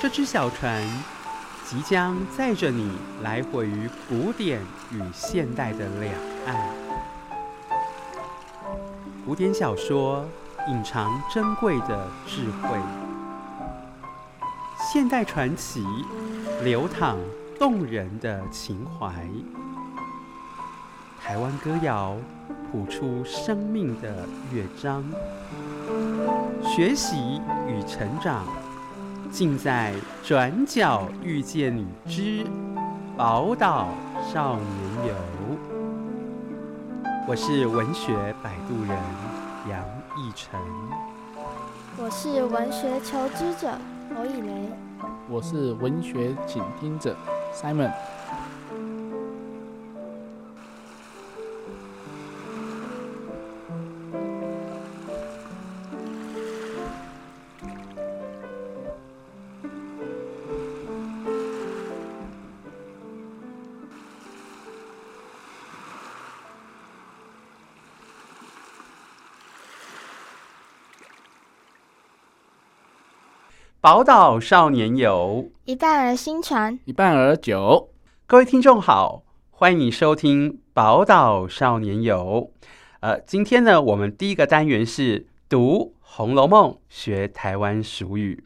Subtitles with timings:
[0.00, 0.80] 这只小船
[1.66, 4.60] 即将载着你来回于古典
[4.92, 6.14] 与现代的两
[6.46, 6.56] 岸。
[9.26, 10.24] 古典小说
[10.68, 12.78] 隐藏珍贵的智慧，
[14.78, 15.84] 现代传奇
[16.62, 17.18] 流淌
[17.58, 19.12] 动人的情怀，
[21.20, 22.16] 台湾歌谣
[22.70, 25.04] 谱出生命的乐章，
[26.62, 28.46] 学习与成长。
[29.30, 29.92] 尽在
[30.24, 32.46] 转角遇见你之
[33.16, 33.88] 宝岛
[34.32, 35.14] 少年游。
[37.26, 38.98] 我是文学摆渡人
[39.68, 39.78] 杨
[40.16, 40.58] 逸晨，
[41.98, 43.70] 我是文学求知者
[44.16, 44.70] 侯以雷，
[45.28, 47.14] 我是文学倾听者
[47.54, 47.92] Simon。
[73.90, 77.88] 宝岛少年游，一半儿新传，一半儿酒。
[78.26, 82.52] 各位听众好，欢迎你收听宝岛少年游。
[83.00, 88.44] 呃，今天呢，我们第一个单元是读《红楼梦》，学台湾俗语。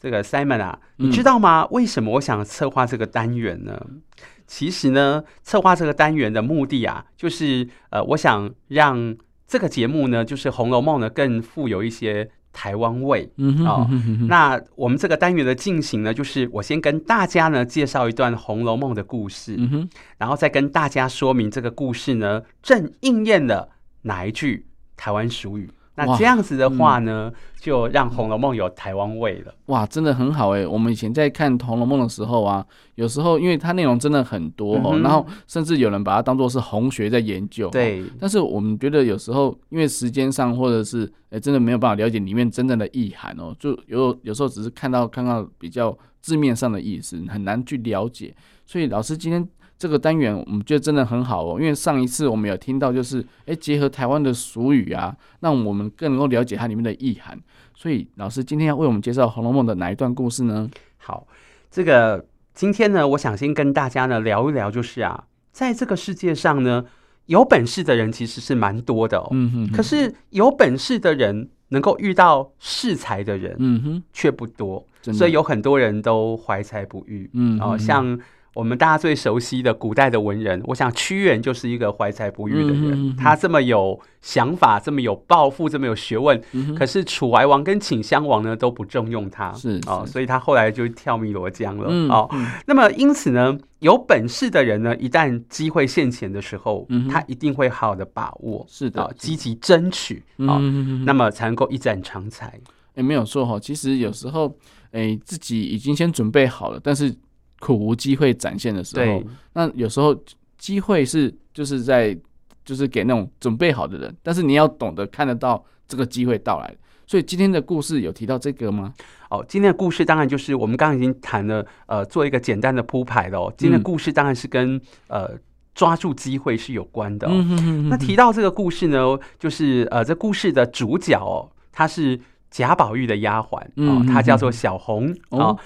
[0.00, 1.66] 这个 Simon 啊，你知道吗？
[1.70, 3.78] 为什么我想策划这个单元呢？
[3.90, 4.00] 嗯、
[4.46, 9.14] 其实呢，策划这个单元的目的啊，就是呃，我想让
[9.46, 12.30] 这个节目呢，就是《红楼梦》呢，更富有一些。
[12.52, 13.88] 台湾味，嗯哦，
[14.26, 23.68] 那我们这个单元的进行呢，就是我先跟大家呢介绍一段《红楼梦》的故事，嗯哼，然后再跟大家说明这个故事呢正应验了
[24.02, 25.70] 哪一句台湾俗语。
[26.06, 29.52] 那这样子的话呢，嗯、就让《红楼梦》有台湾味了。
[29.66, 30.66] 哇，真的很好哎！
[30.66, 37.68] 我们以前在看《红楼梦》的时候啊，有时候因为它内容真的很多哦，嗯、然后甚至有人把它当做是红学在研究。
[37.70, 38.04] 对。
[38.20, 48.34] 但是我们觉得有时候因为时间上，或者是哎，真的没有办法了解里面真正的意涵哦，就有有时候只是看到看到比较字面上的意思，很难去了解。
[48.64, 49.46] 所以老师今天。
[49.78, 57.38] 这个单元我们觉得真的很好哦，因为上一次我们有听到，就是诶，结合台湾的俗语啊，让我们更能够了解它里面的意涵。
[57.74, 60.68] 所以老师今天要为我们介绍《红楼梦》的哪一段故事呢？
[60.96, 61.28] 好，
[61.70, 66.84] 这个今天呢，我想先跟大家呢聊一聊，就是啊，在这个世界上呢，
[67.26, 69.28] 有本事的人其实是蛮多的哦。
[69.30, 69.72] 嗯哼，哼。
[69.76, 74.84] 可是有本事的人能够遇到适才的人，嗯哼，却不多。
[75.12, 77.30] 所以有很多人都怀才不遇。
[77.32, 78.18] 嗯，哦，像。
[78.58, 83.14] 我们大家最熟悉的古代的文人，我想屈原就是一个怀才不遇的人。
[83.14, 91.86] 他这么有想法，这么有抱负，这么有学问，嗯、可是楚怀王跟请襄王呢都不重用他，是哦，所以他后来就跳汨罗江了。
[91.88, 100.58] 嗯、哦，嗯、那么因此呢，有本事的人呢，一旦机会现前的时候，嗯、他一定会好好的把握，是的，积极争取啊，
[101.06, 102.58] 那么才能够一展长才。
[102.96, 104.52] 也没有错哈，其实有时候，
[104.90, 107.14] 哎，自己已经先准备好了，但是。
[107.60, 110.16] 苦无机会展现的时候，对那有时候
[110.56, 112.16] 机会是就是在
[112.64, 116.74] 就是给那种准备好的人，但是你要懂得看得到这个机会到来。
[117.06, 118.92] 所以今天的故事有提到这个吗？
[119.30, 123.50] 哦，今天的故事当然就是我们刚刚已经谈了，呃，做一个简单的铺排了。
[123.56, 125.30] 今天的故事当然是跟、嗯、呃
[125.74, 127.30] 抓住机会是有关的、哦。
[127.32, 132.20] 嗯、哼哼哼那提到这个故事呢，就是呃，这故事的主角哦，她是
[132.50, 135.58] 贾宝玉的丫鬟哦，她叫做小红、嗯、哦。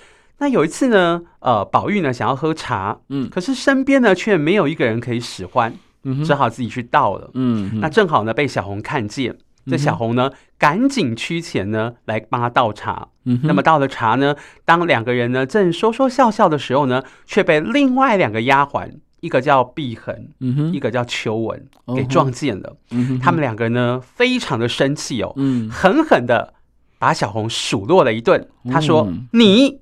[0.42, 5.72] 那有一次呢，呃，宝玉呢想要喝茶，嗯，可是身边呢却没有一个人可以使唤，
[6.02, 9.36] 嗯，只好自己去倒了，嗯，那正好呢被小红看见，
[9.66, 26.54] 这小红呢赶紧趋前呢来帮他倒茶，嗯，那么倒了茶呢，当两个人呢正说说笑笑的时候呢，却被另外两个丫鬟，一个叫碧痕，嗯哼，一个叫秋纹，给撞见了，嗯，他们两个呢非常的生气哦，嗯，狠狠的
[26.98, 29.81] 把小红数落了一顿，他说、嗯、你。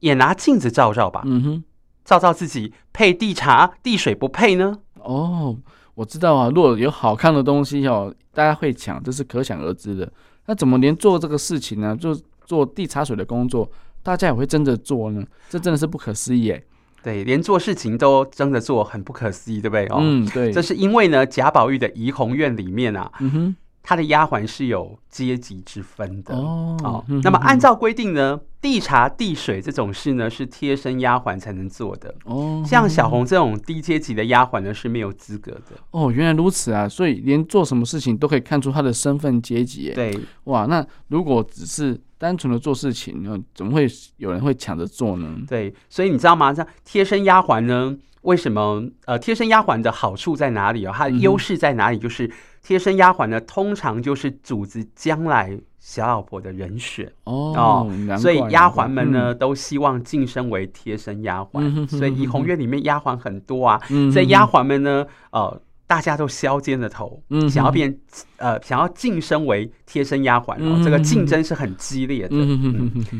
[0.00, 1.64] 也拿镜子照照吧，嗯哼，
[2.04, 4.78] 照照自己配地茶地水不配呢？
[4.96, 5.56] 哦，
[5.94, 10.10] 我知道啊，如果有好看的东西哦，大家会抢，这是可想而知的。
[10.46, 11.96] 那怎么连做这个事情呢？
[11.96, 12.14] 就
[12.44, 13.68] 做递茶水的工作，
[14.02, 15.24] 大家也会争着做呢？
[15.48, 16.62] 这真的是不可思议哎。
[17.02, 19.86] 对，连做事情都争着做，很不可思议，对不对？
[19.86, 23.56] 哦，嗯，对，这是因为呢，贾宝玉的怡红院里面啊，嗯哼，
[23.88, 26.76] 他的丫鬟是有阶级之分的哦。
[26.82, 28.40] 哦，那么按照规定呢？
[28.60, 32.64] 递茶递水这种事呢，是贴身丫鬟才能做的哦。
[32.66, 35.76] 像小红这种低阶级的丫鬟呢，是没有资格的。
[35.92, 36.88] 哦，原来如此啊！
[36.88, 39.92] 所以连做什么事情都可以看出她的身份阶级。
[39.94, 43.86] 对，哇，那如果只是单纯的做事情，怎么会
[44.16, 45.32] 有人会抢着做呢？
[45.46, 46.52] 对，所以你知道吗？
[46.52, 48.84] 像贴身丫鬟呢，为什么？
[49.06, 50.92] 呃，贴身丫鬟的好处在哪里哦？
[50.94, 51.98] 它的优势在哪里？
[51.98, 52.30] 就是
[52.62, 55.58] 贴身丫鬟呢，通常就是主子将来。
[55.78, 67.96] 小老婆的人选哦，哦，所以丫鬟们呢、嗯、都希望晋升为贴身丫鬟、嗯，所以怡红院里面丫鬟很多啊，嗯、所以丫鬟们呢，呃，大家都削尖了头，嗯、想要变
[68.38, 72.34] 呃，想要晋升为贴身丫鬟哦、嗯，这个竞争是很激烈的。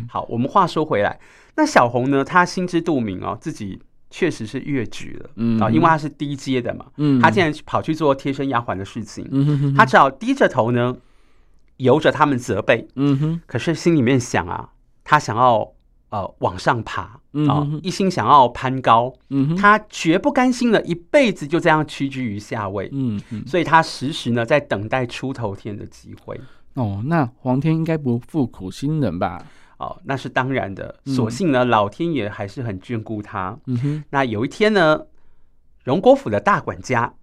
[0.09, 1.21] 好，我们话说回来，
[1.55, 3.81] 那小红呢，她心知肚明哦，自己
[4.17, 10.97] 确实是越矩了，嗯啊，因为他是低阶的嘛，嗯，他竟然跑去做贴身丫鬟的事情，嗯，他只好低着头呢。
[11.77, 14.71] 由着他们责备，嗯哼，可是心里面想啊，
[15.05, 15.71] 他想要
[16.09, 26.41] 呃往上爬啊、嗯呃，一心想要攀高，嗯哼，他绝不甘心了，一辈子就这样屈居于下位，嗯嗯，所以他时时呢在等待出头天的机会。
[26.73, 29.45] 哦，那皇天应该不负苦心人吧？
[29.79, 33.59] 哦，那是当然的，所幸呢，老天爷还是很眷顾他。
[33.67, 35.03] 嗯哼，那有一天呢，
[35.85, 37.15] 荣国府的大管家。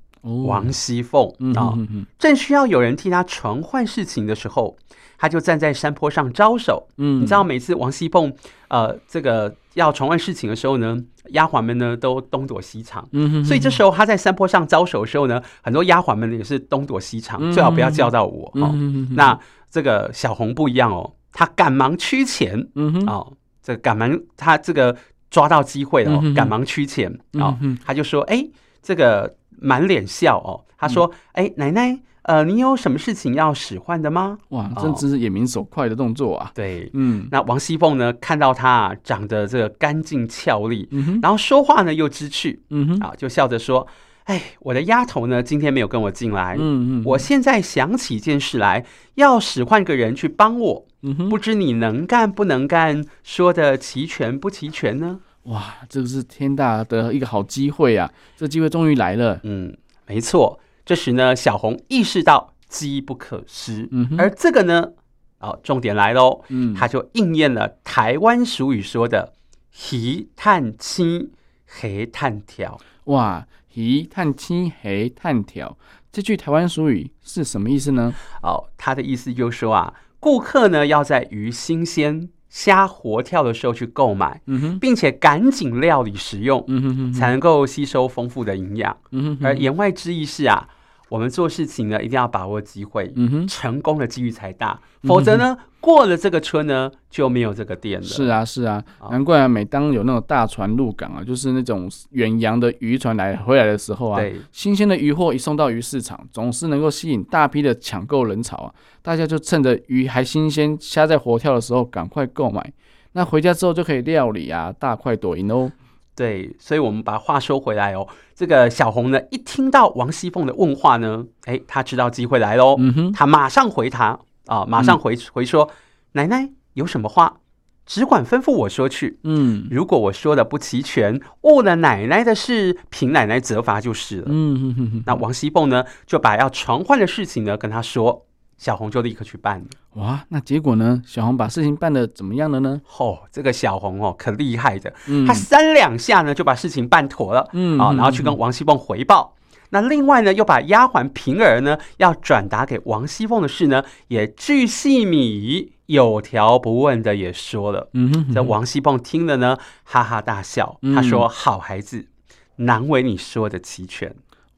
[0.45, 1.79] 王熙凤啊、哦，
[2.17, 4.77] 正需要有人替他传唤事情的时候，
[5.17, 6.87] 他就站在山坡上招手。
[6.95, 8.33] 嗯，你知道每次王熙凤
[8.69, 10.97] 呃这个要传唤事情的时候呢，
[11.31, 13.05] 丫鬟们呢都东躲西藏。
[13.11, 18.49] 嗯，所以这时候他在山坡上招手的时候呢，很多丫鬟们也是东躲西藏，最好不要叫到我。
[18.53, 18.73] 哦，
[19.11, 19.37] 那
[19.69, 22.65] 这个小红不一样哦，他赶忙趋前。
[22.75, 24.95] 嗯哦，这赶忙他这个
[25.29, 27.19] 抓到机会了，赶忙趋前。
[27.33, 28.47] 哦，他就说：“哎，
[28.81, 29.35] 这个。”
[29.65, 36.51] 满脸笑哦，他说：“哎、嗯，奶奶，呃，你有什么事情要使唤的吗？”哇，这真是眼明手快的动作啊！
[36.53, 43.87] 对，嗯，那王熙凤呢，看到他长得这个干净俏丽，嗯，然后说话呢又知趣，嗯哼，啊，就笑着说
[44.25, 48.85] ：“哎，我的丫头呢，今天没有跟我进来，嗯嗯，我现在想起一件事来，
[49.15, 58.09] 要使唤个人去帮我，嗯哼，不知你能干不能干，说的齐全不齐全呢？”哇，这个是天大的一个好机会啊！
[58.37, 59.41] 这机会终于来了。
[59.43, 59.75] 嗯，
[60.07, 60.57] 没错。
[60.85, 63.89] 这时呢，小红意识到机不可失。
[63.91, 64.91] 嗯，而这个呢，
[65.39, 66.45] 哦，重点来喽。
[66.47, 69.33] 嗯，他就应验了台湾俗语说的
[69.75, 71.31] “黑探亲，
[71.65, 72.79] 黑探条”。
[73.11, 75.77] 哇，“鱼探青，黑探条”
[76.11, 78.13] 这句台湾俗语是什么意思呢？
[78.41, 82.29] 哦，它的意思就是说啊，顾客呢要在鱼新鲜。
[82.49, 84.39] 虾活跳的时候去购买，
[84.79, 86.63] 并且赶紧料理食用，
[87.11, 88.95] 才能够吸收丰富的营养。
[89.41, 90.69] 而言外之意是啊，
[91.13, 93.13] 我们做事情呢一定要把握机会，
[93.47, 94.79] 成功的几率才大。
[95.03, 98.03] 否则呢，过了这个村呢就没有这个店了。
[98.07, 104.19] 是啊，是啊，难怪啊，每当有那种大船入港啊，就是那种远洋的渔船来回来的时候啊，
[104.51, 108.73] 新鲜的渔货一送到鱼市场，总是能够吸引大批的抢购人潮啊。
[109.03, 112.73] 大家就趁着鱼还新鲜、虾在活跳的时候赶快购买，
[113.11, 115.71] 那回家之后就可以料理啊，大快朵颐哦。
[116.15, 125.71] 对，所以我们把话说回来哦，这个小红呢，一听到王熙凤的问话呢，哎，她知道机会来喽，嗯哼，她马上回答啊，马上回回说，嗯，
[126.13, 127.37] 奶奶有什么话，
[127.85, 129.19] 只管吩咐我说去。
[129.23, 134.25] 嗯，如果我说的不齐全，误了奶奶的事，凭奶奶责罚就是了。
[134.27, 138.25] 嗯哼哼哼，那王熙凤呢，就把要传唤的事情呢跟她说。
[138.63, 139.65] 小红就立刻去办了。
[139.95, 141.01] 哇，那结果呢？
[141.05, 142.79] 小红把事情办的怎么样了呢？
[142.97, 149.35] 哦，这个小红哦，可厉害的，嗯，她三两下呢就把事情办妥了，嗯啊，然后去跟王熙凤回报。
[149.71, 157.89] 那另外呢，又把丫鬟平儿呢要转达给王熙凤的事呢，也巨细靡遗、有条不紊的也说了。
[157.91, 162.07] 嗯哼，这王熙凤听了呢，哈哈大笑，她说：“好孩子，
[162.55, 164.15] 难为你说的齐全。”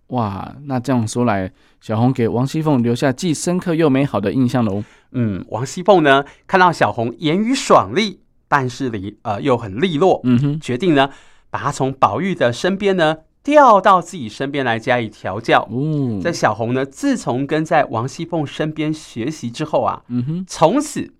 [0.08, 4.84] 哇，那这样说来，小红给王熙凤留下既深刻又美好的印象喽。
[5.12, 11.10] 嗯，王熙凤呢，看到小红言语爽利，办事里呃又很利落，嗯哼，决定呢
[11.50, 15.68] 把她从宝玉的身边呢调到自己身边来加以调教。
[15.72, 21.14] 哦，在小红呢，自从跟在王熙凤身边学习之后啊，嗯哼，从此。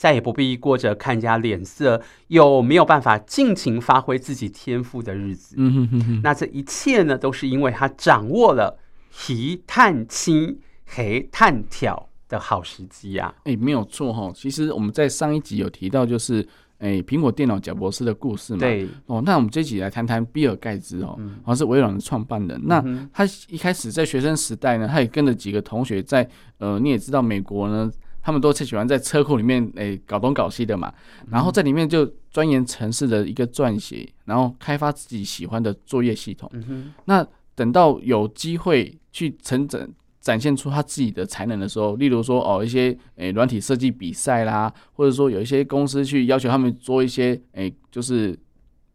[0.00, 5.56] 再也不必过着看人家脸色又没有办法尽情发挥自己天赋的日子。
[5.58, 6.20] 嗯哼哼哼。
[6.24, 8.78] 那这一切呢，都是因为他掌握了
[9.28, 13.34] “鱼探亲，黑探挑”的好时机呀。
[13.44, 14.32] 哎，没有错哈。
[14.34, 18.60] 其实我们在上一集有提到，就是哎，苹果电脑贾博士的故事嘛。
[18.60, 18.88] 对。
[19.04, 21.08] 哦，那我们这集来谈谈比尔盖茨哦，
[21.42, 22.58] 好像是微软的创办人。
[22.64, 26.26] 那他一开始在学生时代呢，他也跟着几个同学在
[26.56, 27.90] 呃，你也知道美国呢。
[28.22, 30.92] 他们都最喜欢在车库里面诶、欸、搞东搞西的嘛，
[31.30, 36.50] 然后在里面就钻研城市的一个撰写，然后开发自己喜欢的作业系统。
[36.52, 39.88] 嗯、那等到有机会去成长。
[40.20, 48.38] 展现出他自己的才能的时候，例如说哦一些诶软体设计比赛啦，或者说有一些公司去要求他们做一些诶就是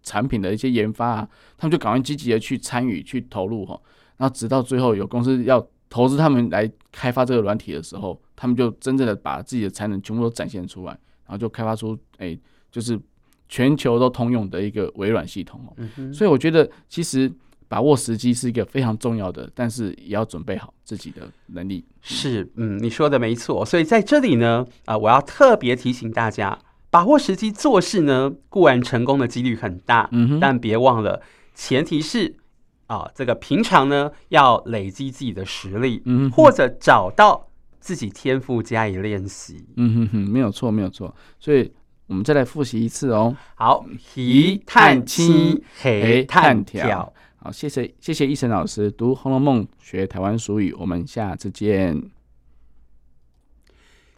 [0.03, 3.73] 产品的一些研发啊，他们就赶快积极的去参与去投入哈，
[4.17, 10.91] 然后直到最后有公司要投资他们来开发这个软体的时候，他们就真正的把自己的才能全部都展现出来，
[11.25, 12.39] 然后就开发出诶
[12.71, 12.99] 就是
[13.47, 15.73] 全球都通用的一个微软系统哦。
[15.97, 16.13] 嗯。
[16.13, 17.31] 所以我觉得其实。
[17.67, 21.83] 把握时机是一个非常重要的，但是也要准备好自己的能力。
[21.99, 23.65] 是，嗯，你说的没错。
[23.65, 26.59] 所以在这里呢，啊、呃，我要特别提醒大家，
[26.91, 31.23] 把握时机做事呢，固然成功的几率很大，嗯哼，但别忘了，
[31.55, 32.37] 前提是
[32.85, 37.47] 啊、呃，这个平常呢要累积自己的实力，嗯，或者找到
[37.85, 39.63] 自己天赋加以练习。
[39.75, 41.15] 嗯哼哼，没有错，没有错。
[41.39, 41.71] 所以
[42.07, 43.37] 我们再来复习一次哦。
[43.53, 47.13] 好，一探七，黑探跳。
[47.35, 52.01] 好，谢谢谢谢奕成老师读《红楼梦》学台湾俗语，我们下次见。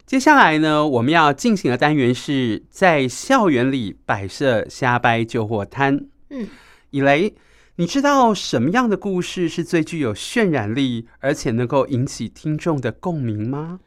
[0.06, 6.06] 接下来呢，我们要进行的单元是在校园里摆设瞎掰旧货摊。
[6.30, 6.48] 嗯，
[6.88, 7.34] 以雷，
[7.80, 13.78] 你知道什么样的故事是最具有渲染力，而且能够引起听众的共鸣吗？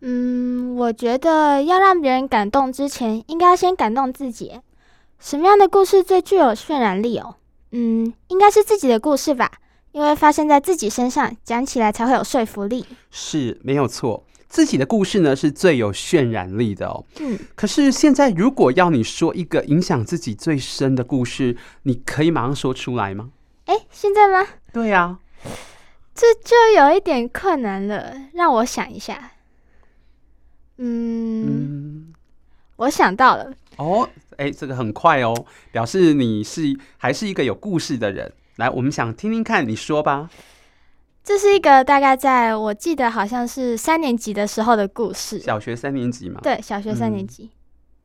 [0.00, 4.52] 嗯，我觉得要让别人感动之前，应该要先感动自己。
[5.18, 7.34] 什么样的故事最具有渲染力哦？
[7.72, 9.52] 嗯，应该是自己的故事吧，
[9.92, 12.86] 因为发生在自己身上，讲起来才会有说服力。
[13.10, 17.04] 是，没有错，自己的故事呢是最有渲染力的哦。
[17.20, 23.30] 嗯，可是现在如果要你说一个影响自己最深的故事，你可以马上说出来吗？
[23.66, 24.46] 哎，现在吗？
[24.72, 25.18] 对呀，
[26.14, 29.32] 这就有一点困难了，让我想一下。
[30.78, 32.14] 嗯，嗯，
[32.76, 33.52] 我想到了。
[33.76, 34.08] 哦。
[34.36, 38.30] 哎，这个很快哦，表示你是还是一个有故事的人。
[38.56, 40.28] 来，我们想听听看，你说吧。
[41.26, 45.40] 这是一个大概在我记得好像是三年级的时候的故事。
[45.40, 46.40] 小学三年级嘛？
[46.40, 47.50] 对，小学三年级，嗯、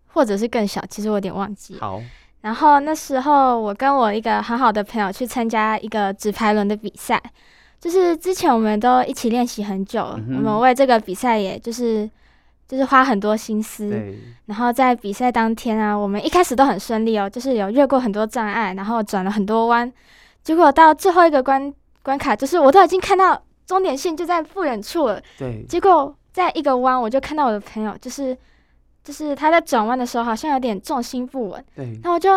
[0.08, 1.78] 或者是更小，其实我有点忘记。
[1.80, 2.01] 好。
[2.42, 7.22] 然后那时候我跟我一个很好的朋友去参加一个纸牌轮的比赛，
[7.80, 12.10] 就是之前我们都一起练习很久，嗯、我们为这个比赛也就是。
[12.68, 19.92] 就是花很多心思，对然后在比赛当天啊，我们一开始都很顺利哦，就是有越过很多障碍，然后转了很多弯，
[20.42, 28.38] 结果到最后一个关关卡，就是我都已经看到终点线就在不远处了，对，结果在一个弯，我就看到我的朋友，就是
[29.03, 32.31] 就是他在转弯的时候好像有点重心不稳，对，然后我就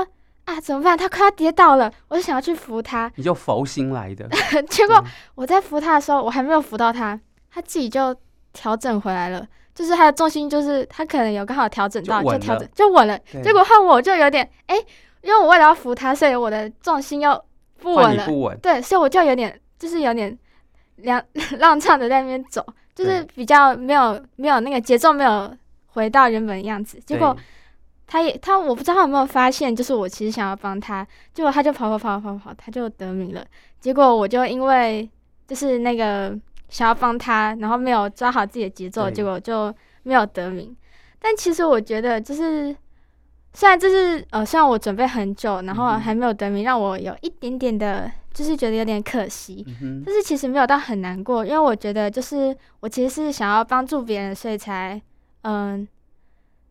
[0.44, 0.96] 啊怎么办？
[0.96, 4.28] 他快要跌倒了，我就想要去扶他，你就佛心来的，
[4.68, 5.02] 结果
[5.34, 7.18] 我在扶他的时候，我还没有扶到他，
[7.50, 8.14] 他自己就
[8.52, 9.46] 调整回来了。
[9.74, 13.18] 就是他的重心，就是他可能有刚好调整到，就调整就稳了。
[13.42, 14.86] 结果换我就有点哎、欸，
[15.20, 17.44] 因为我为了要扶他，所以我的重心又
[17.84, 18.26] 不稳了。
[18.26, 20.36] 不对，所以我就有点就是有点
[21.02, 26.98] 踉踉跄的在那边走，就是比较没有没有那个节奏，没有回到原本的样子。
[27.06, 27.36] 结果
[28.06, 33.46] 他也他我不知道他有没有发现，就是我其实想要帮他，结果他就跑跑跑跑跑，他就得名了。
[33.78, 35.08] 结果我就因为
[35.46, 36.36] 就是那个。
[36.70, 39.72] 想要帮他，然后没有抓好自己的节奏，结果就
[40.02, 40.74] 没有得名。
[41.20, 42.74] 但其实我觉得，就是
[43.54, 49.64] 虽然这是呃，虽然我准备很久，然后还没有得名，让我有一点点的，就是觉得有点可惜。
[49.80, 55.00] 嗯、但是其实没有到很难过，因为我觉得就是我其实是想要帮助别人，所以才
[55.42, 55.88] 嗯、呃、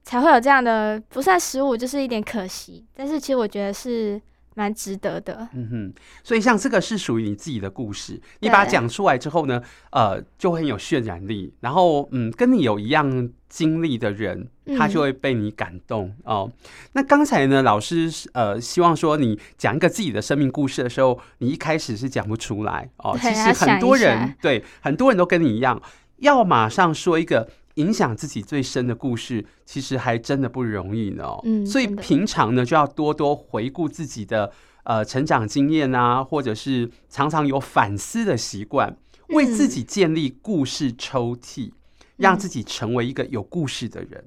[0.04, 2.86] 才会有这样的不算失误，就是一点可惜。
[2.94, 4.22] 但是其实我觉得是。
[4.56, 5.94] 蛮值得的，嗯哼，
[6.24, 11.54] 所以像这个是属于你自己的故事，你把它讲出来之后呢，呃，就会很有渲染力。
[11.62, 16.52] 然后，嗯，跟你有一样经历的人，他就会被你感动、嗯、哦。
[16.94, 23.18] 那刚才呢，老师呃希望说你讲一个自己的生命故事的时候，你一开始是讲不出来哦。
[23.20, 25.82] 其实很多人对很多人都跟你一样，
[26.18, 27.50] 要马上说一个。
[27.76, 31.26] 影响自己最深的故事，其实还真的不容易呢。
[31.44, 34.52] 嗯，所以平常呢，就要多多回顾自己的
[34.84, 38.96] 呃成长经验啊，或者是常常有反思的习惯，
[39.30, 41.72] 为自己建立故事抽屉，嗯、
[42.18, 44.24] 让自己成为一个有故事的人。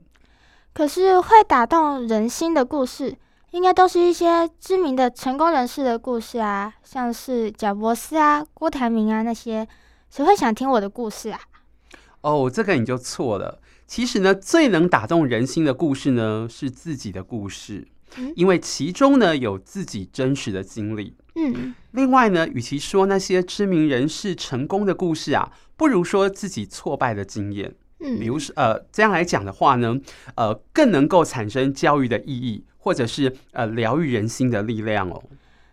[0.73, 3.17] 可是会打动人心的故事，
[3.53, 9.67] 应该都是一些知名的成功人士的故事啊，像是贾伯斯啊、郭台铭啊那些，
[10.11, 11.41] 谁会想听我的故事啊？
[12.21, 13.61] 哦，这个你就错了。
[13.87, 17.87] 其实呢，最能打动人心的故事呢，是自己的故事，
[18.35, 21.15] 因为其中呢有自己真实的经历。
[21.37, 27.75] 嗯，另外呢，与其说那些知名人士成功的故事啊，不如说自己挫败的经验。
[28.01, 29.97] 嗯，比如说呃，这样来讲的话呢，
[30.35, 35.23] 呃，更能够产生教育的意义，或者是呃疗愈人心的力量哦。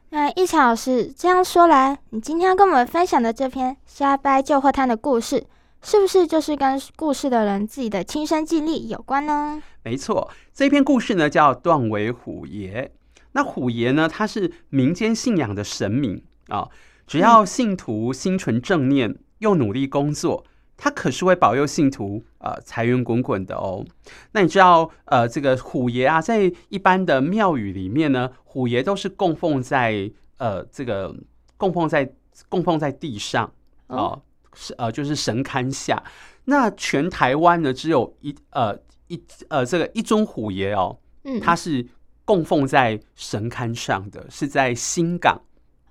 [0.09, 5.43] 那一樵老师这样说来，你今天要跟我们分享的这篇瞎掰救祸摊的故事，
[5.83, 9.61] 是不是就是跟故事的人自己的亲身经历有关呢？
[9.83, 12.91] 没错，这篇故事呢叫断尾虎爷。
[13.33, 16.69] 那虎爷呢，他是民间信仰的神明啊，
[17.05, 20.45] 只要信徒心存正念，又努力工作，
[20.77, 23.85] 他可是会保佑信徒呃财源滚滚的哦。
[24.31, 31.13] 那你知道呃这个虎爷啊，在一般的庙宇里面呢，虎爷都是供奉在呃这个
[31.57, 32.13] 供奉在
[32.47, 33.51] 供奉在地上
[33.87, 34.21] 啊，是
[34.77, 36.03] 呃就是神龛下。
[36.45, 41.87] 那全台湾呢，只有一呃一呃这个一尊虎爷哦，嗯，他是。
[42.25, 45.41] 供奉在神龛上的是在新港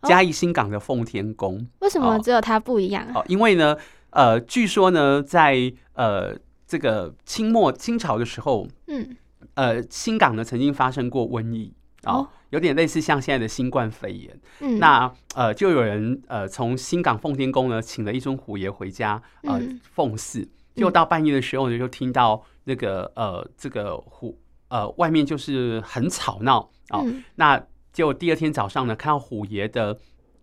[0.05, 1.69] 嘉义新港的奉天宫。
[1.81, 3.07] 为什么只有它不一样？
[3.15, 3.77] 哦，因为呢，
[4.09, 6.35] 呃，据说呢，在呃
[6.67, 9.15] 这个清末清朝的时候，嗯，
[9.57, 14.41] 呃，新港呢曾经发生过瘟疫，哦，有点类似像现在的新冠肺炎。
[14.61, 20.49] 嗯，那呃，就有人呃从新港奉天宫呢请了一尊虎爷回家，呃，奉祀。
[20.75, 24.39] 就到半夜的时候呢，就听到那个呃这个虎。
[24.69, 27.03] 呃，外面就是很吵闹哦。
[27.05, 29.99] 嗯、那就第二天早上呢，看到虎爷的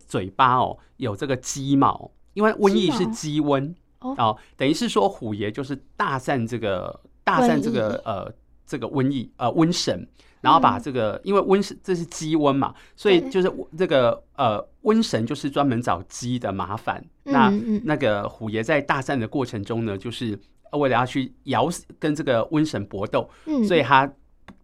[0.06, 8.32] 嘴巴哦，有这个鸡毛，因为瘟疫是鸡瘟哦，哦，等于是说虎爷就是大战这个大战这个呃
[8.70, 10.06] 这个瘟疫呃瘟神，
[10.40, 17.04] 然后把这个、嗯、因为瘟神这是鸡瘟嘛，所以就是这个呃瘟神就是专门找鸡的麻烦。
[17.24, 17.50] 嗯、那
[17.84, 20.38] 那个虎爷在大战的过程中呢，就是
[20.72, 24.08] 为了要去咬死跟这个瘟神搏斗，嗯、所以他。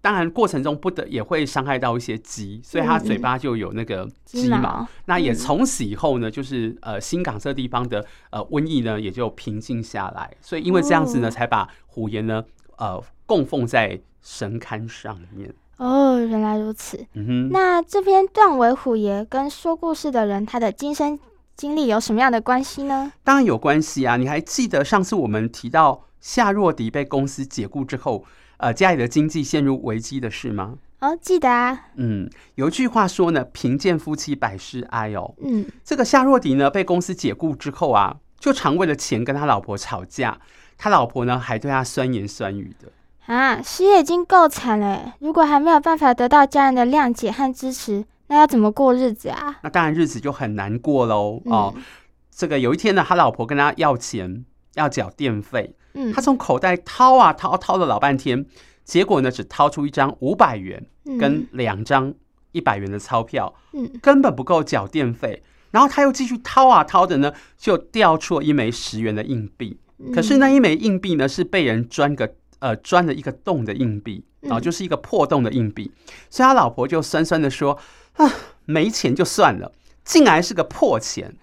[0.00, 4.80] 当然，过程中不得也会伤害到一些鸡，所以他嘴巴就有那个鸡毛。
[4.80, 10.32] 嗯、那也从此以后呢，就是呃新港这地方的呃瘟疫呢也就平静下来。
[10.40, 12.44] 所以因为这样子呢，才把虎爷呢
[12.76, 15.52] 呃供奉在神龛上面。
[15.78, 17.04] 哦，原来如此。
[17.14, 17.48] 嗯哼。
[17.50, 21.18] 那这篇断尾虎爷跟说故事的人他的今生
[21.56, 23.12] 经历有什么样的关系呢？
[23.22, 24.16] 当然有关系啊！
[24.16, 28.24] 你还记得上次我们提到夏若迪被公司解雇之后？
[28.58, 30.78] 呃，家里的经济陷入危机的事吗？
[31.00, 31.88] 哦，记得啊。
[31.96, 35.34] 嗯，有一句话说呢，“贫贱夫妻百事哀”哦。
[35.42, 40.40] 嗯，这个夏若迪呢，被公司解雇之后啊，就常为了钱跟他老婆吵架，
[40.78, 42.92] 他老婆呢还对他酸言酸语的。
[43.32, 49.58] 啊，失业已经够惨了，如果还没有办法得到家人的谅解和支持，那要怎么过日子啊？
[49.62, 51.42] 那当然日子就很难过喽。
[51.46, 51.82] 哦，嗯、
[52.30, 55.74] 这个有一天呢，他老婆跟他要钱，要缴电费。
[56.14, 58.44] 他从口袋掏啊掏，掏了老半天，
[58.84, 60.86] 结果呢，只掏出一张五百元
[61.18, 62.12] 跟两张
[62.52, 65.42] 一百元的钞票，嗯根本不够缴电费。
[65.70, 69.80] 然后他又继续掏啊掏的呢，就掉出了一枚十元的硬币。
[70.14, 75.90] 可是那一枚硬币呢，是被人钻个呃钻了一个洞的硬币，然后就是一个破洞的硬币。
[76.30, 77.78] 所以他老婆就酸酸的说
[78.16, 78.30] ：“啊，
[78.64, 79.72] 没钱就算了，
[80.04, 81.34] 竟然是个破钱。”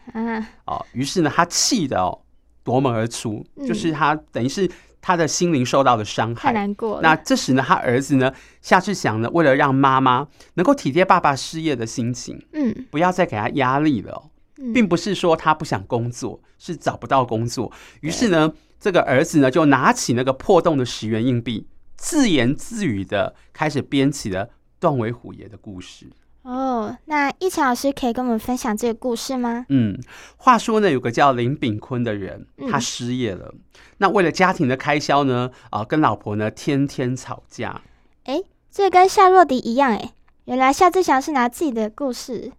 [0.65, 2.19] 啊，于是呢，他气的哦。
[2.65, 7.01] 夺门而出，就是他等于是他的心灵受到了伤害，太难过了。
[7.01, 14.29] 那这时呢，他儿子呢，夏志祥呢，为了让妈妈能够体贴爸爸失业的心情，嗯，不要再给他压力了，
[14.71, 17.71] 并不是说他不想工作，是找不到工作。
[18.01, 24.49] 于是呢，这个儿子呢，就拿起那个破洞的十元硬币，自言自语的开始编起了
[24.79, 26.07] 断尾虎爷的故事。
[26.43, 29.65] 哦，那一樵老师可以跟我们分享这个故事吗？
[29.69, 29.97] 嗯，
[30.35, 33.49] 话说呢，有个叫林炳坤的人，他失业了。
[33.53, 33.59] 嗯、
[33.99, 37.81] 那为了家庭的开销呢，啊、呃，跟老婆呢天天吵架。
[38.25, 40.11] 哎，这跟夏若迪一样，哎，
[40.43, 42.51] 原来夏志祥是拿自己的故事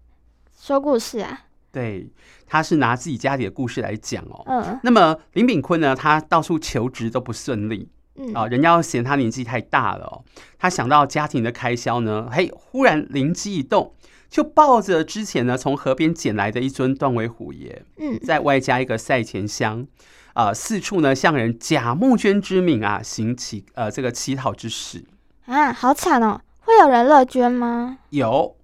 [0.59, 1.43] 说故事啊。
[1.75, 2.09] 对，
[2.47, 4.45] 他是拿自己家里的故事来讲哦。
[4.47, 4.81] 嗯。
[4.85, 7.89] 那么林炳坤呢，他到处求职都不顺利。
[8.17, 10.23] 嗯啊，人家嫌他年纪太大了哦。
[10.57, 13.93] 他想到家庭的开销呢，嘿，忽然灵机一动，
[14.31, 19.85] 就抱着之前呢从河边捡来的一尊断尾虎爷，嗯，再外加一个赛钱箱，
[20.33, 25.05] 啊、呃，四处呢向人假募捐之名啊，行乞呃这个乞讨之事
[25.47, 26.41] 啊，好惨哦！
[26.61, 27.99] 会有人乐捐吗？
[28.11, 28.57] 有，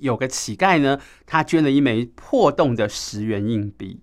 [0.00, 4.00] 有个乞丐呢，他捐了一枚破洞的十元硬币。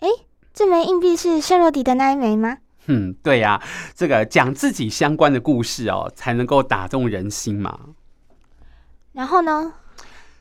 [0.00, 0.08] 哎，
[0.52, 2.58] 这枚硬币是圣洛迪的那一枚吗？
[2.86, 3.62] 嗯，对呀、啊，
[3.94, 7.78] 这个讲自己相关的故事哦，才能够打动人心嘛。
[9.12, 9.74] 然后呢，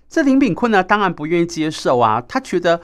[0.08, 2.22] 这林炳坤呢，当然不愿意接受啊。
[2.22, 2.82] 他觉得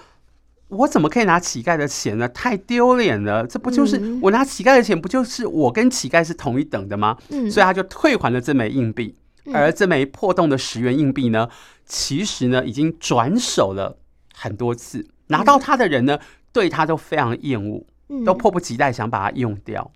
[0.68, 2.28] 我怎么可以拿乞丐的钱呢？
[2.28, 3.46] 太丢脸了！
[3.46, 7.18] 这不就是、嗯、我拿乞丐的钱，不就是我跟乞丐是同一等的吗？
[7.30, 9.16] 嗯，所以他就退还了这枚硬币。
[9.52, 11.50] 而这枚破洞的十元硬币呢，
[11.86, 13.98] 其实呢已经转手了
[14.34, 16.20] 很多次，拿到它的人呢，
[16.52, 17.86] 对它都非常厌恶。
[18.26, 19.90] 都迫不及待想把它用掉，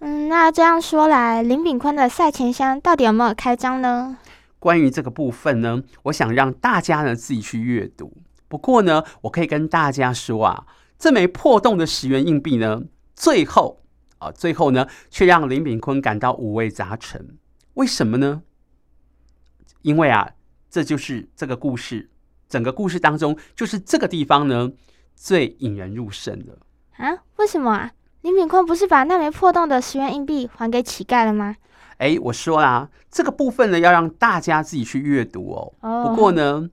[0.00, 4.18] 嗯，那这样说来，林炳坤的赛前箱到底有没有开张呢？
[4.58, 8.12] 关于这个部分呢，我想让大家呢自己去阅读。
[8.48, 10.66] 不过呢，我可以跟大家说啊，
[10.98, 12.82] 这枚破洞的十元硬币呢，
[13.14, 13.84] 最后
[14.18, 17.36] 啊，最后呢，却让林炳坤感到五味杂陈。
[17.74, 18.42] 为什么呢？
[19.86, 20.28] 因为啊，
[20.68, 22.10] 这就是这个故事，
[22.48, 24.72] 整个故事当中，就是这个地方呢，
[25.14, 26.58] 最引人入胜的
[26.96, 27.22] 啊？
[27.36, 27.92] 为什么啊？
[28.22, 31.54] 林炳坤不是把那枚破洞的十元硬币还给乞丐了吗？
[31.98, 35.72] 哎，我说啦，这个部分呢，要让大家自己去阅读哦。
[35.82, 36.08] Oh.
[36.08, 36.68] 不过呢，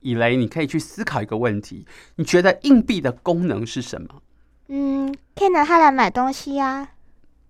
[0.00, 4.22] 以雷，你可以去思考一个问题：你觉得硬币的功能是什么？
[4.68, 6.88] 嗯，可以拿它来买东西呀、啊。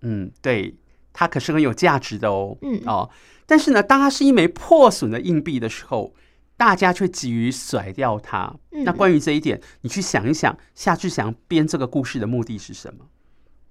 [0.01, 0.75] 嗯，对，
[1.17, 2.57] 它可是很有价值的哦。
[2.61, 3.09] 嗯哦，
[3.45, 6.13] 但是呢，当它是一枚破损的硬币的时候，
[6.57, 8.53] 大家却急于甩掉它。
[8.71, 13.05] 嗯、那关于这一点，你去想一想，夏志祥编这个故事的目的是什么？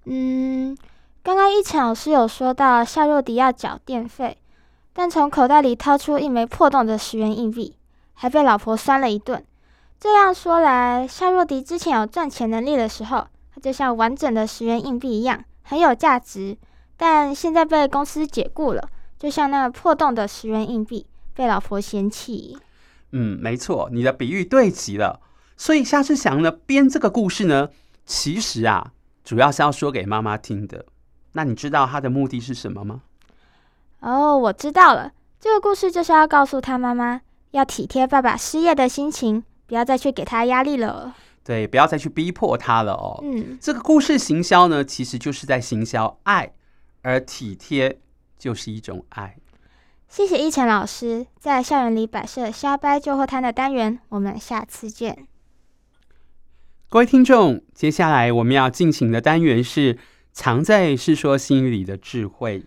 [0.05, 0.75] 嗯。
[1.21, 4.37] 刚刚一晨老师有说到夏若迪要缴电费，
[4.93, 7.75] 但从口袋里掏出一枚破洞的十元硬币，
[8.13, 9.43] 还被老婆酸了一顿。
[9.99, 16.55] 这样说来，夏若迪之前有赚钱能力的时候，他就像完整的十元硬币一样很有价值，
[16.97, 22.57] 但现在被公司解雇了，就像那个破洞的十元硬币被老婆嫌弃。
[23.11, 25.21] 嗯，没错，你的比喻对极了。
[25.57, 27.69] 所以夏志祥呢编这个故事呢，
[28.05, 28.91] 其实啊，
[29.23, 30.85] 主要是要说给妈妈听的。
[31.33, 33.01] 那你知道他的目的是什么吗？
[33.99, 35.11] 哦，我知道了。
[35.39, 41.13] 这个故事就是要告诉他妈妈，要体贴爸爸失业的心情，不要再去给他压力了。
[41.43, 43.19] 对，不要再去逼迫他了哦。
[43.23, 46.51] 嗯，这个故事行销呢，其实就是在行销爱，
[47.05, 47.99] 而体贴
[48.37, 49.37] 就是一种爱。
[50.09, 55.27] 谢谢一晨老师在校园里摆设瞎掰旧货摊的单元，我们下次见。
[56.89, 59.97] 各位听众，接下来我们要进行的单元是。
[60.37, 62.61] 藏在《世说新语》里的智慧，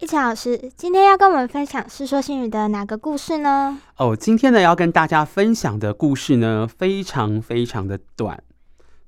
[0.00, 3.80] 一晨老师今天要跟我们分享《世说新语》的哪个故事呢？
[3.96, 8.44] 哦，今天呢要跟大家分享的故事呢，非常非常的短，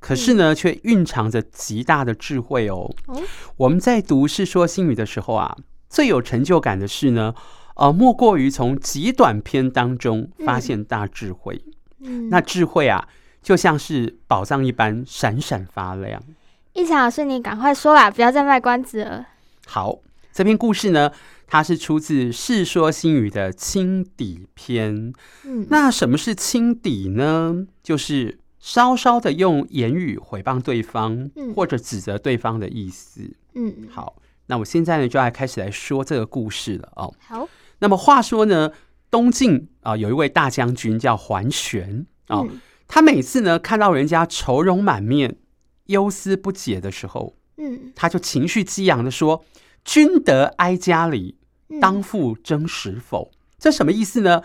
[0.08, 2.90] 可是呢、嗯、却蕴藏着极大的智慧哦。
[3.08, 3.22] 哦，
[3.58, 5.54] 我们在读《世说新语》的时候啊，
[5.90, 7.34] 最有成就感的是呢，
[7.76, 11.62] 呃，莫过于从极短篇当中发现大智慧。
[12.00, 13.06] 嗯，那智慧啊，
[13.42, 16.22] 就像是宝藏一般闪闪发亮。
[16.72, 19.26] 一强老师，你赶快说啦，不要再卖关子了。
[19.66, 19.98] 好，
[20.32, 21.10] 这篇故事呢，
[21.46, 25.12] 它是出自《世说新语》的轻底篇。
[25.44, 27.66] 嗯，那什么是轻底呢？
[27.82, 33.22] 就是稍稍的用言语诽谤对方，嗯，或者指责对方的意思。
[33.54, 37.14] 嗯，好，那我现在呢，就来开始来说这个故事了哦。
[37.18, 38.70] 好，那么话说呢，
[39.10, 45.38] 东晋啊，有一位大将军叫桓玄啊，嗯，他每次呢看到人家愁容满面，
[45.86, 49.46] 忧思不解的时候，嗯，他就情绪激昂的说
[49.82, 51.38] ：“君得哀家里，
[51.80, 54.42] 当复征时否？”嗯、这什么意思呢？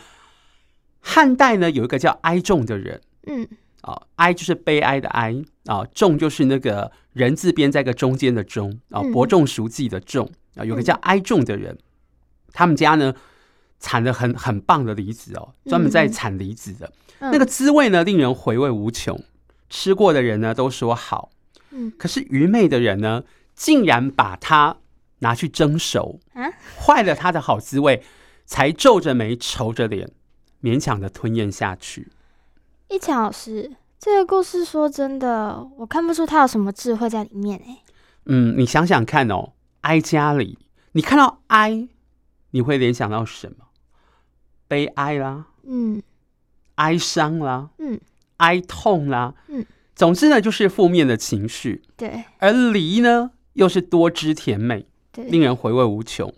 [1.02, 3.46] 汉代呢有一个叫哀仲的人，嗯，
[3.84, 11.78] 啊，哀就是悲哀的哀啊，重就是那个人字边在一个中间的中啊，伯仲叔季的仲啊，有个叫哀仲的人，
[12.54, 13.14] 他们家呢
[13.80, 19.22] 产的很很棒的梨子哦，专门在产梨子的，嗯、那个滋味呢令人回味无穷，
[19.70, 21.30] 吃过的人呢都说好。
[21.72, 24.78] 嗯，可是愚昧的人呢，竟然把它
[25.20, 28.02] 拿去蒸熟，啊，坏了它的好滋味，
[28.46, 30.10] 才皱着眉、愁着脸，
[30.62, 32.08] 勉强的吞咽下去。
[32.90, 37.80] 一强老师，这个故事说真的，我看不出他有什么智慧在里面哎。
[38.26, 40.58] 嗯，你想想看哦，哀家里，
[40.94, 41.88] 你看到哀，
[42.52, 43.66] 你会联想到什么？
[44.68, 46.02] 悲哀啦，嗯，
[46.76, 48.00] 哀伤啦，嗯，
[48.38, 49.66] 哀痛啦，嗯。
[49.96, 51.84] 总之呢，就是负面的情绪。
[51.96, 56.34] 对，而梨呢，又是多汁甜美，对，令人回味无穷。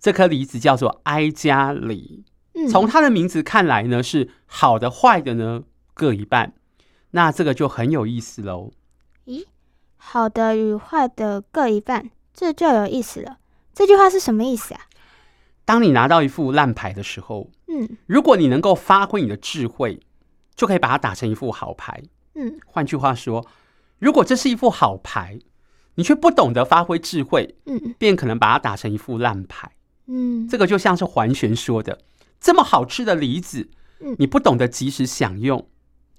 [0.00, 2.24] 这颗梨子叫做哀家梨。
[2.54, 5.62] 嗯，从它的名字看来呢，是好的坏的呢
[5.96, 6.52] 各一半。
[7.12, 8.70] 那这个就很有意思喽。
[9.24, 9.46] 咦，
[9.96, 13.38] 好的与坏的各一半，这就有意思了。
[13.72, 14.82] 这句话是什么意思啊？
[15.64, 20.00] 当你拿到一副烂牌的时候，嗯，如果你能够发挥你的智慧，
[20.54, 22.02] 就可以把它打成一副好牌。
[22.34, 23.46] 嗯，换句话说，
[23.98, 25.38] 如果这是一副好牌，
[25.94, 29.72] 你却不懂得发挥智慧，嗯，便可能把它打成一副烂牌。
[30.06, 31.98] 嗯，这个就像是桓玄说的，
[32.38, 33.68] 这么好吃的梨子，
[34.00, 35.66] 嗯，你不懂得及时享用，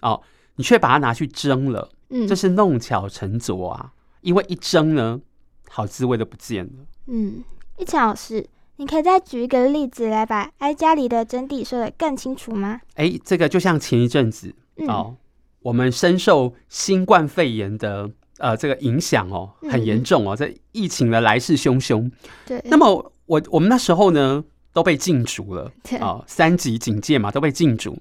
[0.02, 0.22] 哦，
[0.56, 3.92] 你却把它拿去蒸了，嗯，这是弄巧成拙啊！
[4.22, 5.22] 因为一蒸呢，
[5.70, 6.72] 好滋味都不见了。
[7.08, 7.44] 嗯，
[7.78, 8.46] 一晨老师，
[8.78, 12.82] 你可以再举一个例子来把哀家里的真谛说的更清楚吗？
[12.96, 15.16] 哎，这个就像前一阵子，嗯、哦。
[15.64, 22.10] 我们深受新冠肺炎的呃这个影响哦，很严重哦，这、嗯、疫情的来势汹汹。
[22.46, 25.64] 对，那么我我们那时候呢都被禁足了，
[26.00, 27.98] 啊、呃，三级警戒嘛，都被禁足，